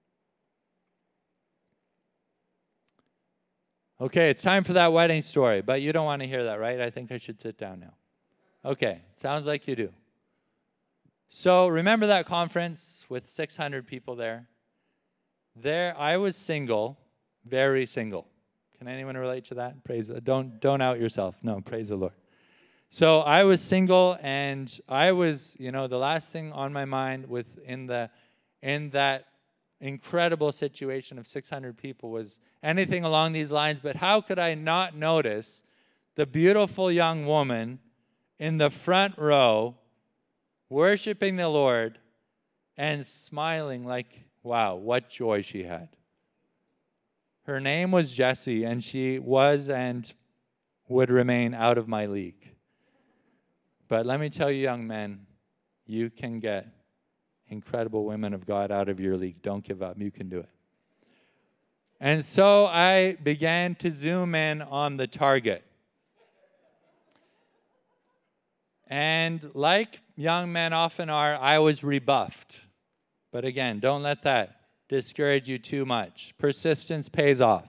[4.01, 6.79] Okay, it's time for that wedding story, but you don't want to hear that, right?
[6.79, 7.93] I think I should sit down now.
[8.63, 9.93] Okay, sounds like you do.
[11.27, 14.47] So, remember that conference with 600 people there?
[15.53, 16.97] There, I was single,
[17.45, 18.27] very single.
[18.77, 19.83] Can anyone relate to that?
[19.83, 20.09] Praise.
[20.09, 21.35] Uh, don't don't out yourself.
[21.43, 22.13] No, praise the Lord.
[22.89, 27.27] So I was single, and I was, you know, the last thing on my mind
[27.27, 28.09] with in the
[28.61, 29.25] in that
[29.79, 34.95] incredible situation of 600 people was anything along these lines, but how could I not
[34.95, 35.63] notice
[36.15, 37.79] the beautiful young woman
[38.37, 39.75] in the front row
[40.69, 41.97] worshiping the Lord
[42.77, 45.89] and smiling like, wow, what joy she had?
[47.43, 50.11] Her name was Jessie, and she was and
[50.87, 52.55] would remain out of my league.
[53.87, 55.25] But let me tell you, young men,
[55.87, 56.67] you can get
[57.49, 59.41] incredible women of God out of your league.
[59.41, 59.99] Don't give up.
[59.99, 60.49] You can do it.
[61.99, 65.65] And so I began to zoom in on the target.
[68.87, 72.61] And like young men often are, I was rebuffed.
[73.31, 74.55] But again, don't let that
[74.87, 76.33] discourage you too much.
[76.37, 77.67] Persistence pays off.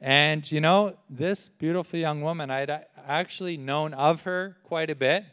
[0.00, 5.24] And you know, this beautiful young woman, I'd actually known of her quite a bit.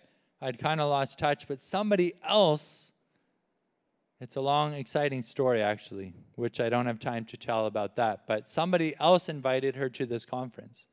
[0.41, 2.91] I'd kind of lost touch, but somebody else
[4.23, 8.21] it's a long, exciting story, actually, which I don't have time to tell about that.
[8.25, 10.85] But somebody else invited her to this conference,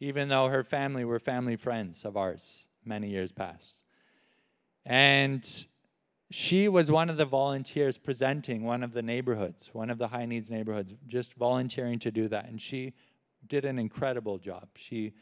[0.00, 3.84] even though her family were family friends of ours many years past.
[4.84, 5.48] And
[6.32, 10.26] she was one of the volunteers presenting one of the neighborhoods, one of the high
[10.26, 12.48] needs neighborhoods, just volunteering to do that.
[12.48, 12.94] And she
[13.46, 14.70] did an incredible job.
[14.74, 15.12] She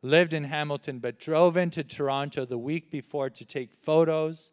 [0.00, 4.52] lived in Hamilton, but drove into Toronto the week before to take photos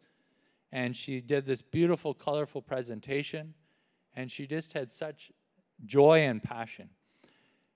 [0.70, 3.54] and she did this beautiful, colorful presentation,
[4.14, 5.32] and she just had such
[5.84, 6.90] joy and passion.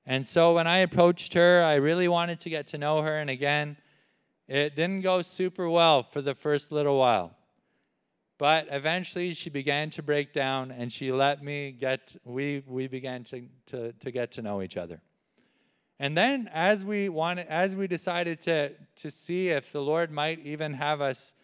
[0.05, 3.31] And so when I approached her, I really wanted to get to know her, and
[3.31, 3.77] again,
[4.49, 7.37] it didn't go super well for the first little while.
[8.39, 13.23] But eventually she began to break down and she let me get, we, we began
[13.25, 15.01] to, to, to get to know each other.
[16.01, 20.41] And then as we wanted, as we decided to, to see if the Lord might
[20.41, 21.35] even have us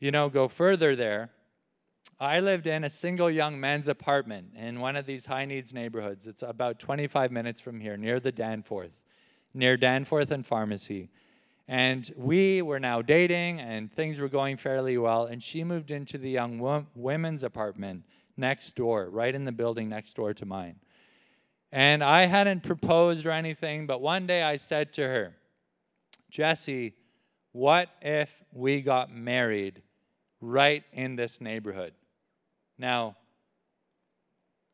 [0.00, 1.30] you know, go further there,
[2.20, 6.26] I lived in a single young man's apartment in one of these high needs neighborhoods.
[6.26, 8.92] It's about 25 minutes from here, near the Danforth,
[9.52, 11.10] near Danforth and Pharmacy.
[11.66, 15.24] And we were now dating, and things were going fairly well.
[15.24, 18.04] And she moved into the young wo- women's apartment
[18.36, 20.76] next door, right in the building next door to mine.
[21.72, 25.34] And I hadn't proposed or anything, but one day I said to her,
[26.30, 26.94] Jessie,
[27.54, 29.80] what if we got married
[30.40, 31.92] right in this neighborhood.
[32.76, 33.16] Now,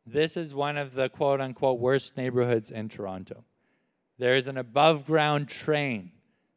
[0.07, 3.45] this is one of the quote unquote worst neighborhoods in Toronto.
[4.19, 6.13] There is an above ground train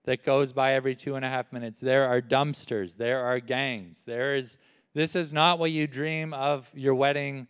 [0.05, 1.81] that goes by every two and a half minutes.
[1.81, 2.95] There are dumpsters.
[2.95, 4.03] There are gangs.
[4.03, 4.57] There is,
[4.93, 7.47] this is not what you dream of your wedding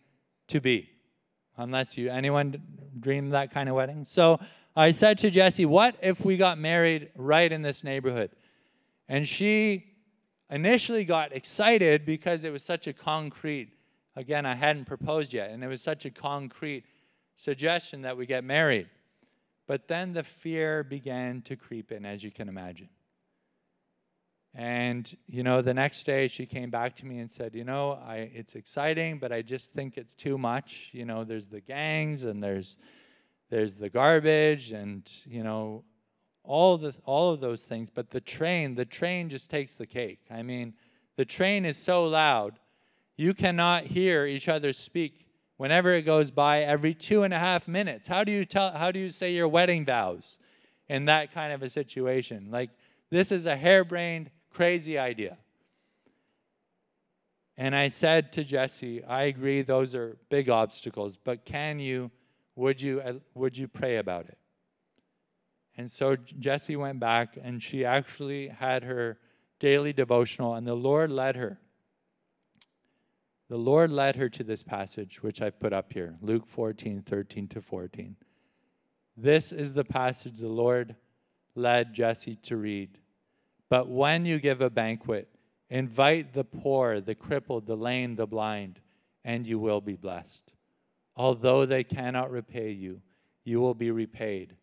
[0.48, 0.90] to be,
[1.56, 2.60] unless you, anyone
[2.98, 4.04] dream that kind of wedding?
[4.04, 4.40] So
[4.74, 8.30] I said to Jesse, what if we got married right in this neighborhood?
[9.08, 9.84] And she
[10.50, 13.70] initially got excited because it was such a concrete,
[14.16, 16.84] again, I hadn't proposed yet, and it was such a concrete
[17.36, 18.88] suggestion that we get married.
[19.66, 22.88] But then the fear began to creep in, as you can imagine.
[24.54, 27.98] And, you know, the next day she came back to me and said, you know,
[28.06, 30.90] I, it's exciting, but I just think it's too much.
[30.92, 32.78] You know, there's the gangs and there's,
[33.50, 35.82] there's the garbage and, you know,
[36.44, 40.20] all the all of those things but the train the train just takes the cake.
[40.30, 40.74] I mean
[41.16, 42.60] the train is so loud
[43.16, 45.26] you cannot hear each other speak
[45.56, 48.08] whenever it goes by every two and a half minutes.
[48.08, 50.38] How do you tell how do you say your wedding vows
[50.88, 52.48] in that kind of a situation?
[52.50, 52.70] Like
[53.10, 55.38] this is a harebrained crazy idea.
[57.56, 62.10] And i said to jesse i agree those are big obstacles but can you
[62.56, 64.36] would you uh, would you pray about it
[65.76, 69.18] and so Jesse went back and she actually had her
[69.58, 71.58] daily devotional, and the Lord led her.
[73.48, 77.48] The Lord led her to this passage, which I've put up here Luke 14, 13
[77.48, 78.16] to 14.
[79.16, 80.96] This is the passage the Lord
[81.54, 82.98] led Jesse to read.
[83.68, 85.28] But when you give a banquet,
[85.70, 88.80] invite the poor, the crippled, the lame, the blind,
[89.24, 90.52] and you will be blessed.
[91.16, 93.02] Although they cannot repay you,
[93.44, 94.56] you will be repaid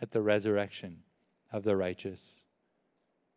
[0.00, 0.98] at the resurrection
[1.52, 2.40] of the righteous.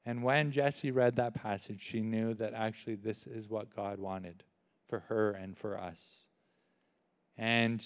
[0.06, 4.44] And when Jessie read that passage, she knew that actually this is what God wanted
[4.88, 6.18] for her and for us.
[7.38, 7.86] And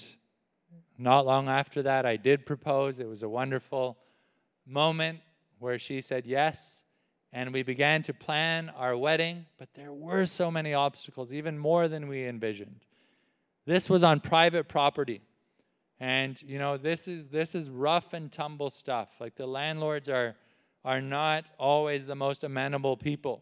[0.97, 2.99] not long after that, I did propose.
[2.99, 3.97] It was a wonderful
[4.65, 5.19] moment
[5.59, 6.83] where she said yes.
[7.31, 11.87] And we began to plan our wedding, but there were so many obstacles, even more
[11.87, 12.85] than we envisioned.
[13.65, 15.21] This was on private property.
[16.03, 19.07] And you know, this is this is rough and tumble stuff.
[19.21, 20.35] Like the landlords are
[20.83, 23.41] are not always the most amenable people.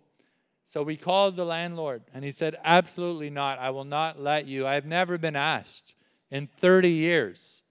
[0.63, 3.57] So we called the landlord, and he said, Absolutely not.
[3.57, 4.67] I will not let you.
[4.67, 5.95] I've never been asked
[6.29, 7.63] in 30 years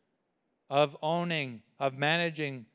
[0.69, 2.67] of owning, of managing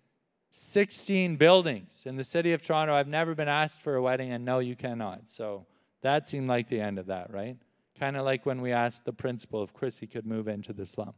[0.51, 2.95] 16 buildings in the city of Toronto.
[2.95, 5.29] I've never been asked for a wedding, and no, you cannot.
[5.29, 5.65] So
[6.01, 7.57] that seemed like the end of that, right?
[7.99, 11.13] Kind of like when we asked the principal if Chrissy could move into the slum.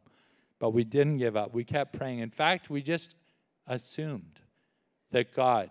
[0.58, 1.54] But we didn't give up.
[1.54, 2.18] We kept praying.
[2.18, 3.14] In fact, we just
[3.66, 4.40] assumed
[5.10, 5.70] that God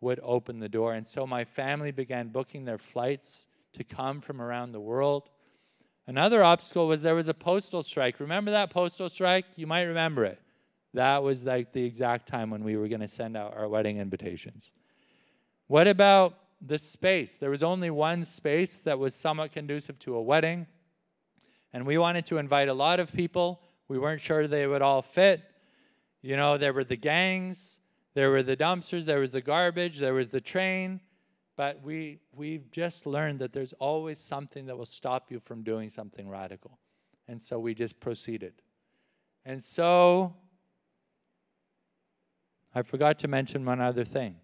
[0.00, 0.94] would open the door.
[0.94, 5.28] And so my family began booking their flights to come from around the world.
[6.06, 8.20] Another obstacle was there was a postal strike.
[8.20, 9.44] Remember that postal strike?
[9.56, 10.40] You might remember it.
[10.94, 13.98] That was like the exact time when we were going to send out our wedding
[13.98, 14.70] invitations.
[15.66, 17.36] What about the space?
[17.36, 20.66] There was only one space that was somewhat conducive to a wedding.
[21.72, 23.60] And we wanted to invite a lot of people.
[23.88, 25.42] We weren't sure they would all fit.
[26.22, 27.80] You know, there were the gangs,
[28.14, 31.00] there were the dumpsters, there was the garbage, there was the train.
[31.56, 35.88] But we, we've just learned that there's always something that will stop you from doing
[35.88, 36.78] something radical.
[37.28, 38.54] And so we just proceeded.
[39.44, 40.34] And so
[42.74, 44.36] I forgot to mention one other thing.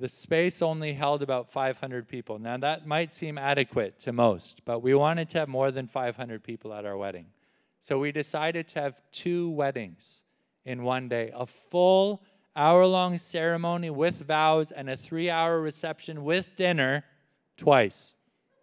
[0.00, 2.40] The space only held about 500 people.
[2.40, 6.42] Now, that might seem adequate to most, but we wanted to have more than 500
[6.42, 7.26] people at our wedding.
[7.84, 10.22] So we decided to have two weddings
[10.64, 12.22] in one day a full
[12.56, 17.04] hour long ceremony with vows and a three hour reception with dinner
[17.58, 18.14] twice.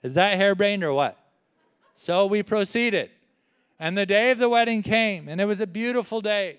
[0.02, 1.20] Is that harebrained or what?
[1.94, 3.12] So we proceeded.
[3.80, 6.58] And the day of the wedding came, and it was a beautiful day.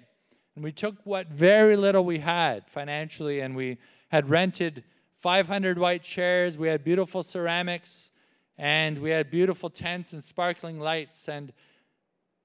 [0.55, 3.79] And we took what very little we had financially, and we
[4.11, 4.85] had rented
[5.19, 6.57] 500 white chairs.
[6.57, 8.13] We had beautiful ceramics,
[8.57, 11.29] and we had beautiful tents and sparkling lights.
[11.29, 11.53] And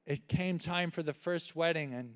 [0.07, 2.15] it came time for the first wedding, and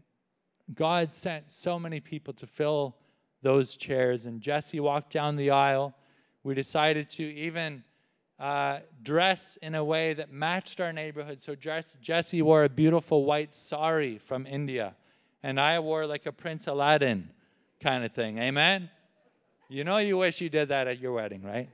[0.73, 2.95] God sent so many people to fill
[3.41, 4.25] those chairs.
[4.25, 5.93] And Jesse walked down the aisle.
[6.41, 7.83] We decided to even
[8.39, 11.41] uh, dress in a way that matched our neighborhood.
[11.41, 14.95] So Jesse wore a beautiful white sari from India,
[15.43, 17.29] and I wore like a Prince Aladdin
[17.81, 18.37] kind of thing.
[18.37, 18.89] Amen?
[19.67, 21.69] You know, you wish you did that at your wedding, right?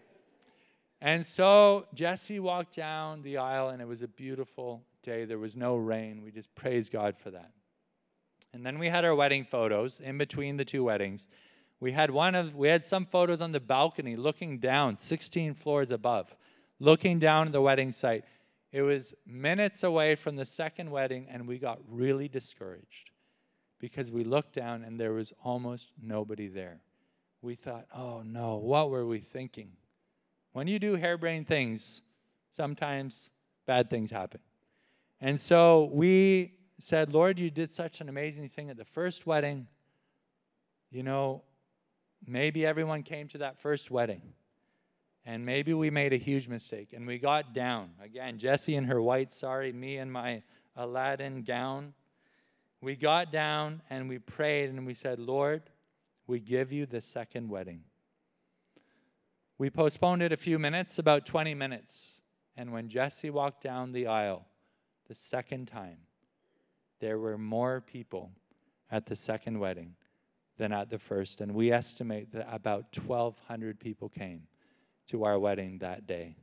[1.00, 5.26] And so Jesse walked down the aisle, and it was a beautiful day.
[5.26, 6.22] There was no rain.
[6.22, 7.52] We just praise God for that.
[8.54, 11.28] And then we had our wedding photos in between the two weddings.
[11.80, 15.92] We had one of we had some photos on the balcony looking down 16 floors
[15.92, 16.36] above,
[16.80, 18.26] looking down at the wedding site.
[18.72, 23.12] It was minutes away from the second wedding and we got really discouraged
[23.80, 26.82] because we looked down and there was almost nobody there.
[27.42, 29.78] We thought, "Oh no, what were we thinking?"
[30.52, 32.02] When you do harebrained things,
[32.50, 33.30] sometimes
[33.66, 34.42] bad things happen.
[35.20, 39.68] And so we said, Lord, you did such an amazing thing at the first wedding.
[40.92, 41.44] You know,
[42.26, 44.22] maybe everyone came to that first wedding.
[45.26, 46.94] And maybe we made a huge mistake.
[46.94, 47.92] And we got down.
[48.02, 50.44] Again, Jessie in her white sari, me in my
[50.76, 51.94] Aladdin gown.
[52.80, 55.64] We got down and we prayed and we said, Lord,
[56.28, 57.82] we give you the second wedding.
[59.58, 62.12] We postponed it a few minutes, about 20 minutes.
[62.56, 64.47] And when Jesse walked down the aisle
[65.08, 65.98] the second time,
[67.00, 68.32] there were more people
[68.92, 69.96] at the second wedding
[70.58, 71.42] than at the first.
[71.42, 74.44] And we estimate that about 1,200 people came
[75.08, 76.36] to our wedding that day.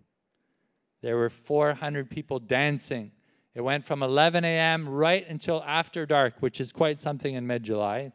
[1.02, 3.12] There were 400 people dancing.
[3.54, 4.88] It went from 11 a.m.
[4.88, 8.12] right until after dark, which is quite something in mid July.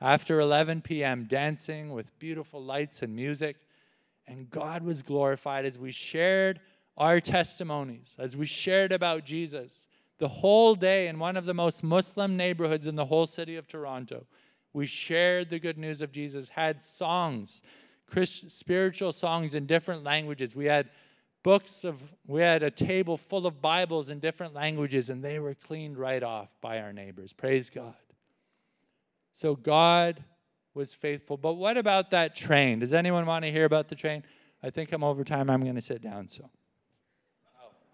[0.00, 3.56] After 11 p.m., dancing with beautiful lights and music.
[4.26, 6.60] And God was glorified as we shared
[6.96, 9.86] our testimonies, as we shared about Jesus
[10.22, 13.66] the whole day in one of the most Muslim neighborhoods in the whole city of
[13.66, 14.24] Toronto.
[14.72, 17.60] We shared the good news of Jesus, had songs,
[18.46, 20.54] spiritual songs in different languages.
[20.54, 20.90] We had
[21.42, 25.56] books of, we had a table full of Bibles in different languages, and they were
[25.56, 27.32] cleaned right off by our neighbors.
[27.32, 27.96] Praise God.
[29.32, 30.22] So God
[30.72, 31.36] was faithful.
[31.36, 32.78] But what about that train?
[32.78, 34.22] Does anyone want to hear about the train?
[34.62, 35.50] I think I'm over time.
[35.50, 36.28] I'm going to sit down.
[36.28, 36.48] So,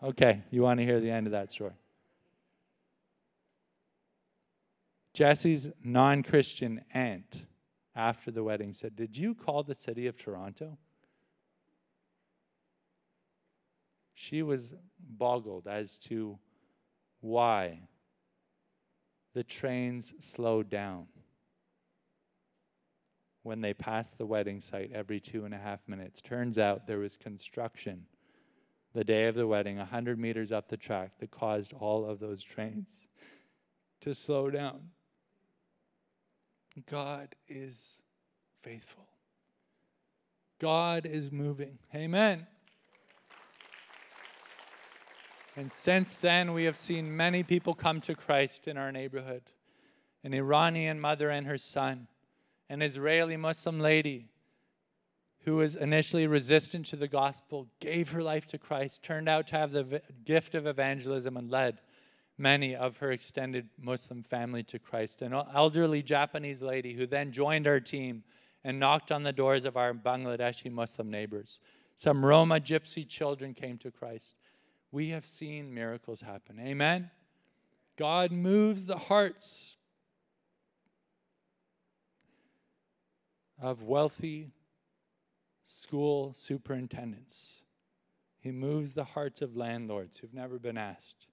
[0.02, 1.72] okay, you want to hear the end of that story?
[5.18, 7.42] Jesse's non Christian aunt,
[7.92, 10.78] after the wedding, said, Did you call the city of Toronto?
[14.14, 16.38] She was boggled as to
[17.20, 17.80] why
[19.34, 21.08] the trains slowed down
[23.42, 26.22] when they passed the wedding site every two and a half minutes.
[26.22, 28.06] Turns out there was construction
[28.94, 32.44] the day of the wedding, 100 meters up the track, that caused all of those
[32.44, 33.00] trains
[34.00, 34.90] to slow down.
[36.86, 38.00] God is
[38.62, 39.06] faithful.
[40.58, 41.78] God is moving.
[41.94, 42.46] Amen.
[45.56, 49.42] And since then, we have seen many people come to Christ in our neighborhood
[50.24, 52.08] an Iranian mother and her son,
[52.68, 54.26] an Israeli Muslim lady
[55.44, 59.56] who was initially resistant to the gospel, gave her life to Christ, turned out to
[59.56, 61.80] have the gift of evangelism, and led
[62.38, 65.20] many of her extended Muslim family to Christ.
[65.22, 68.22] An elderly Japanese lady who then joined our team
[68.64, 71.58] and knocked on the doors of our Bangladeshi Muslim neighbors.
[71.96, 74.36] Some Roma gypsy children came to Christ.
[74.92, 76.60] We have seen miracles happen.
[76.60, 77.10] Amen.
[77.96, 79.76] God moves the hearts
[83.60, 84.52] of wealthy
[85.64, 87.62] school superintendents.
[88.40, 91.26] He moves the hearts of landlords who've never been asked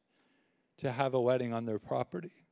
[0.77, 2.45] to have a wedding on their property.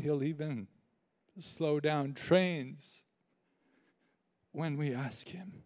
[0.00, 0.68] He'll even
[1.40, 3.04] slow down trains
[4.52, 5.62] when we ask Him.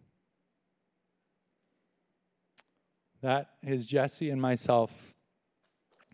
[3.21, 5.13] That is Jesse and myself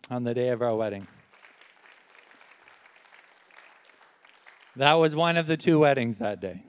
[0.09, 1.07] on the day of our wedding.
[4.75, 6.63] That was one of the two weddings that day.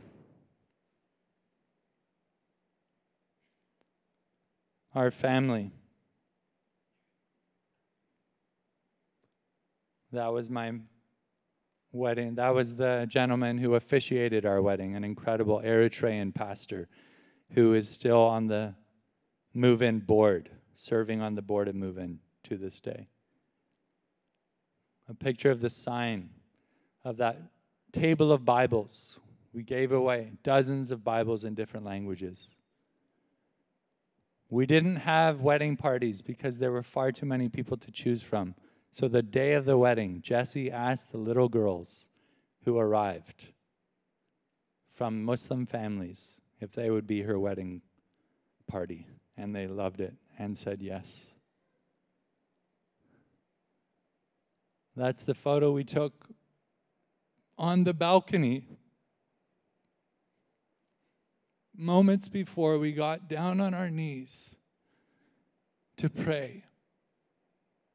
[4.95, 5.73] Our family.
[10.13, 10.73] That was my
[11.93, 12.35] wedding.
[12.37, 16.89] That was the gentleman who officiated our wedding, an incredible Eritrean pastor
[17.53, 18.75] who is still on the
[19.55, 23.09] move in board, serving on the board of move in to this day.
[25.09, 26.31] A picture of the sign
[27.05, 27.41] of that
[27.93, 29.19] table of Bibles.
[29.53, 32.47] We gave away dozens of Bibles in different languages.
[34.49, 38.55] We didn't have wedding parties because there were far too many people to choose from.
[38.91, 42.09] So the day of the wedding, Jesse asked the little girls
[42.65, 43.47] who arrived
[44.93, 47.83] from Muslim families if they would be her wedding
[48.67, 49.07] party.
[49.37, 51.25] And they loved it and said yes.
[54.97, 56.29] That's the photo we took
[57.57, 58.67] on the balcony
[61.77, 64.57] moments before we got down on our knees
[65.97, 66.65] to pray.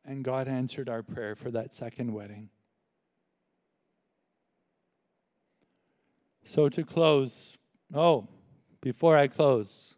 [0.08, 2.50] And God answered our prayer for that second wedding.
[6.44, 7.58] So, to close,
[7.94, 8.28] oh,
[8.82, 9.96] before I close,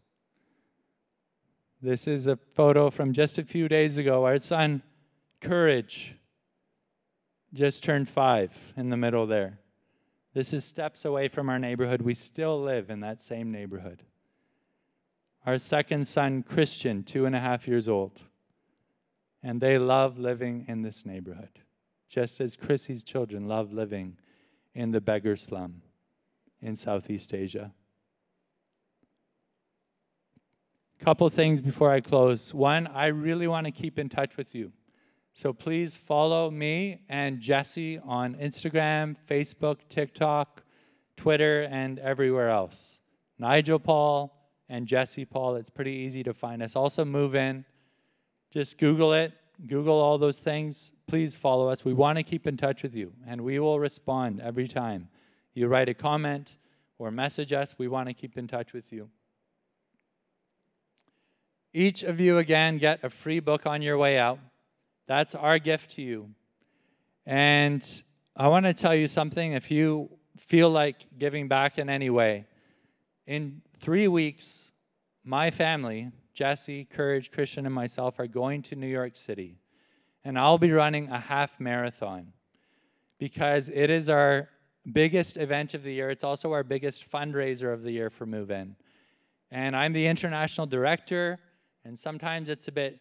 [1.82, 4.24] this is a photo from just a few days ago.
[4.24, 4.82] Our son,
[5.41, 6.16] Courage,
[7.53, 9.60] just turned five in the middle there.
[10.34, 12.01] This is steps away from our neighborhood.
[12.01, 14.03] We still live in that same neighborhood.
[15.45, 18.22] Our second son, Christian, two and a half years old.
[19.44, 21.60] And they love living in this neighborhood,
[22.10, 24.18] just as Chrissy's children love living
[24.74, 25.82] in the beggar slum
[26.62, 27.74] in Southeast Asia.
[31.00, 32.54] Couple things before I close.
[32.54, 34.72] One, I really want to keep in touch with you.
[35.34, 40.64] So please follow me and Jesse on Instagram, Facebook, TikTok,
[41.16, 43.00] Twitter, and everywhere else.
[43.38, 44.34] Nigel Paul
[44.68, 45.56] and Jesse Paul.
[45.56, 46.76] It's pretty easy to find us.
[46.76, 47.66] Also, move in.
[48.52, 49.34] Just Google it,
[49.66, 50.91] Google all those things.
[51.08, 51.84] Please follow us.
[51.84, 55.10] We want to keep in touch with you, and we will respond every time
[55.54, 56.56] you write a comment
[57.00, 57.76] or message us.
[57.78, 59.10] We want to keep in touch with you.
[61.74, 64.39] Each of you, again, get a free book on your way out.
[65.06, 66.30] That's our gift to you.
[67.26, 67.84] And
[68.36, 69.54] I want to tell you something.
[69.54, 72.45] If you feel like giving back in any way,
[73.26, 74.72] in three weeks,
[75.24, 79.58] my family, Jesse, Courage, Christian, and myself, are going to New York City.
[80.24, 82.34] And I'll be running a half marathon
[83.18, 84.48] because it is our
[84.94, 86.12] biggest event of the year.
[86.12, 88.76] It's also our biggest fundraiser of the year for Move In.
[89.50, 91.40] And I'm the international director,
[91.84, 93.00] and sometimes it's a bit,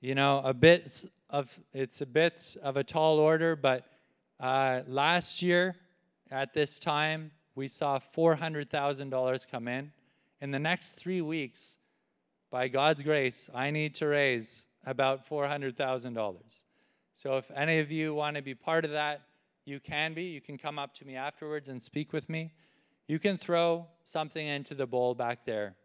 [0.00, 3.86] you know, a bit of it's a bit of a tall order, but
[4.38, 5.74] uh, last year
[6.30, 9.90] at this time we saw $400,000 come in.
[10.40, 11.78] In the next three weeks,
[12.50, 16.62] by God's grace, I need to raise about $400,000.
[17.12, 19.22] So if any of you want to be part of that,
[19.64, 20.24] you can be.
[20.24, 22.52] You can come up to me afterwards and speak with me.
[23.06, 25.76] You can throw something into the bowl back there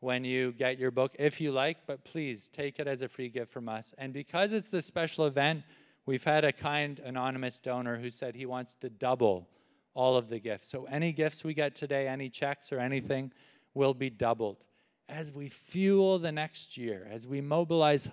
[0.00, 3.28] when you get your book if you like, but please take it as a free
[3.28, 3.94] gift from us.
[3.98, 5.62] And because it's this special event,
[6.06, 9.48] we've had a kind anonymous donor who said he wants to double
[9.94, 10.68] all of the gifts.
[10.68, 13.32] So any gifts we get today, any checks or anything,
[13.74, 14.64] will be doubled.
[15.10, 18.08] As we fuel the next year, as we mobilize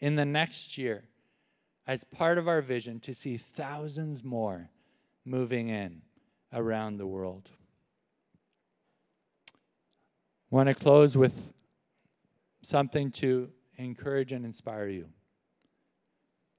[0.00, 1.04] in the next year,
[1.86, 4.70] as part of our vision to see thousands more
[5.24, 6.02] moving in
[6.52, 7.50] around the world.
[9.50, 11.52] I want to close with
[12.62, 15.08] something to encourage and inspire you.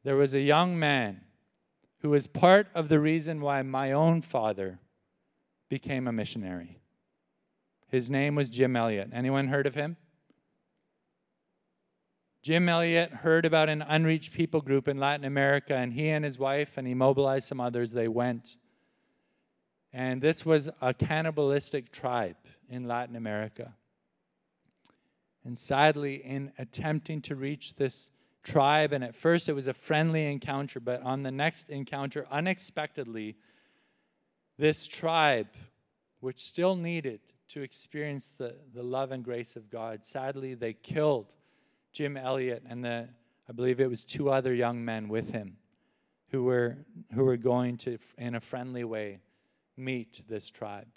[0.03, 1.21] There was a young man
[1.99, 4.79] who was part of the reason why my own father
[5.69, 6.80] became a missionary.
[7.91, 9.09] His name was Jim Elliot.
[9.11, 9.97] Anyone heard of him?
[12.41, 16.39] Jim Elliot heard about an unreached people group in Latin America, and he and his
[16.39, 18.55] wife, and he mobilized some others, they went.
[19.91, 22.37] And this was a cannibalistic tribe
[22.69, 23.73] in Latin America.
[25.43, 28.09] And sadly, in attempting to reach this
[28.41, 33.35] tribe, and at first it was a friendly encounter, but on the next encounter, unexpectedly,
[34.57, 35.49] this tribe,
[36.21, 37.19] which still needed
[37.51, 41.33] to experience the, the love and grace of God, sadly, they killed
[41.91, 43.09] Jim Elliot and the,
[43.49, 45.57] I believe it was two other young men with him
[46.29, 46.77] who were,
[47.13, 49.19] who were going to, in a friendly way,
[49.75, 50.87] meet this tribe.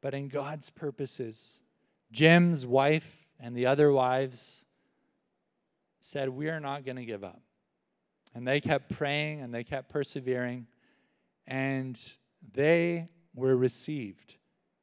[0.00, 1.60] But in God's purposes,
[2.10, 4.64] Jim's wife and the other wives
[6.00, 7.40] said, We are not going to give up.
[8.34, 10.66] And they kept praying and they kept persevering.
[11.46, 12.00] And
[12.52, 14.36] they were received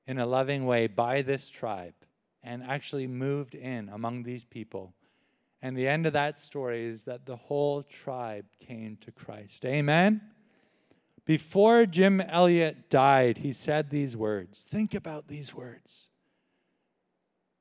[0.05, 1.93] in a loving way by this tribe
[2.43, 4.93] and actually moved in among these people.
[5.61, 9.63] And the end of that story is that the whole tribe came to Christ.
[9.65, 10.21] Amen?
[11.25, 14.65] Before Jim Elliot died, he said these words.
[14.65, 16.09] Think about these words.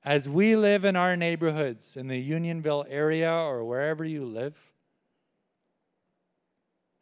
[0.05, 4.59] As we live in our neighborhoods, in the Unionville area or wherever you live,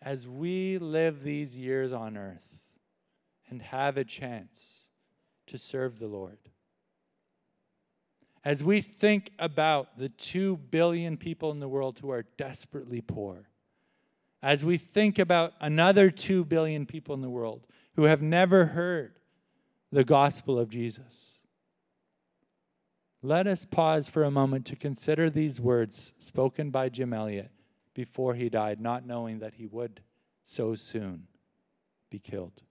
[0.02, 2.58] as we live these years on earth
[3.48, 4.84] and have a chance
[5.50, 6.38] to serve the Lord,
[8.44, 13.48] as we think about the 2 billion people in the world who are desperately poor,
[14.40, 19.18] as we think about another 2 billion people in the world who have never heard
[19.90, 21.40] the gospel of Jesus,
[23.20, 27.50] let us pause for a moment to consider these words spoken by Jim Elliot
[27.92, 30.00] before he died, not knowing that he would
[30.44, 31.26] so soon
[32.08, 32.62] be killed.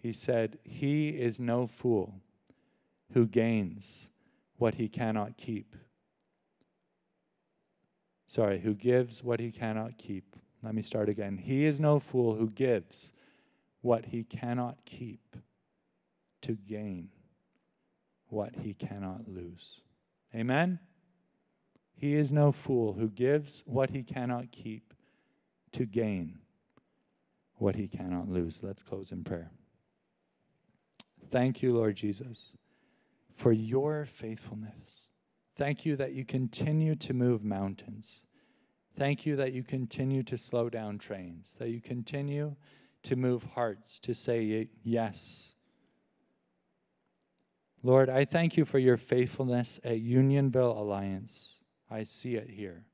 [0.00, 2.14] He said, He is no fool
[3.12, 4.08] who gains
[4.56, 5.76] what he cannot keep.
[8.26, 10.36] Sorry, who gives what he cannot keep.
[10.62, 11.36] Let me start again.
[11.38, 13.12] He is no fool who gives
[13.82, 15.36] what he cannot keep
[16.42, 17.10] to gain
[18.28, 19.80] what he cannot lose.
[20.34, 20.78] Amen?
[21.94, 24.94] He is no fool who gives what he cannot keep
[25.72, 26.38] to gain
[27.56, 28.62] what he cannot lose.
[28.62, 29.50] Let's close in prayer.
[31.30, 32.52] Thank you, Lord Jesus
[33.40, 35.08] for your faithfulness.
[35.56, 38.22] Thank you that you continue to move mountains.
[38.98, 42.56] Thank you that you continue to slow down trains, that you continue
[43.02, 45.54] to move hearts to say yes.
[47.82, 51.60] Lord, I thank you for your faithfulness at Unionville Alliance.
[51.90, 52.84] I see it here.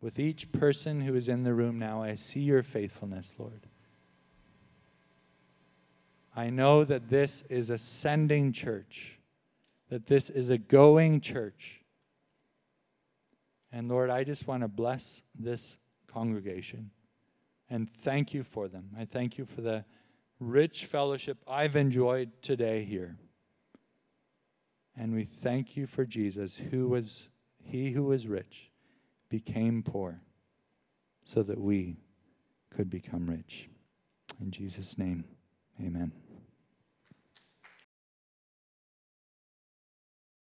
[0.00, 3.66] With each person who is in the room now, I see your faithfulness, Lord.
[6.34, 9.18] I know that this is a sending church,
[9.88, 11.80] that this is a going church.
[13.72, 15.76] And Lord, I just want to bless this
[16.06, 16.90] congregation
[17.70, 18.90] and thank you for them.
[18.98, 19.84] I thank you for the
[20.40, 23.16] rich fellowship I've enjoyed today here.
[24.96, 27.28] And we thank you for Jesus, who was
[27.62, 28.70] he who was rich
[29.28, 30.22] became poor
[31.24, 31.98] so that we
[32.70, 33.68] could become rich.
[34.40, 35.24] In Jesus' name,
[35.80, 36.12] amen.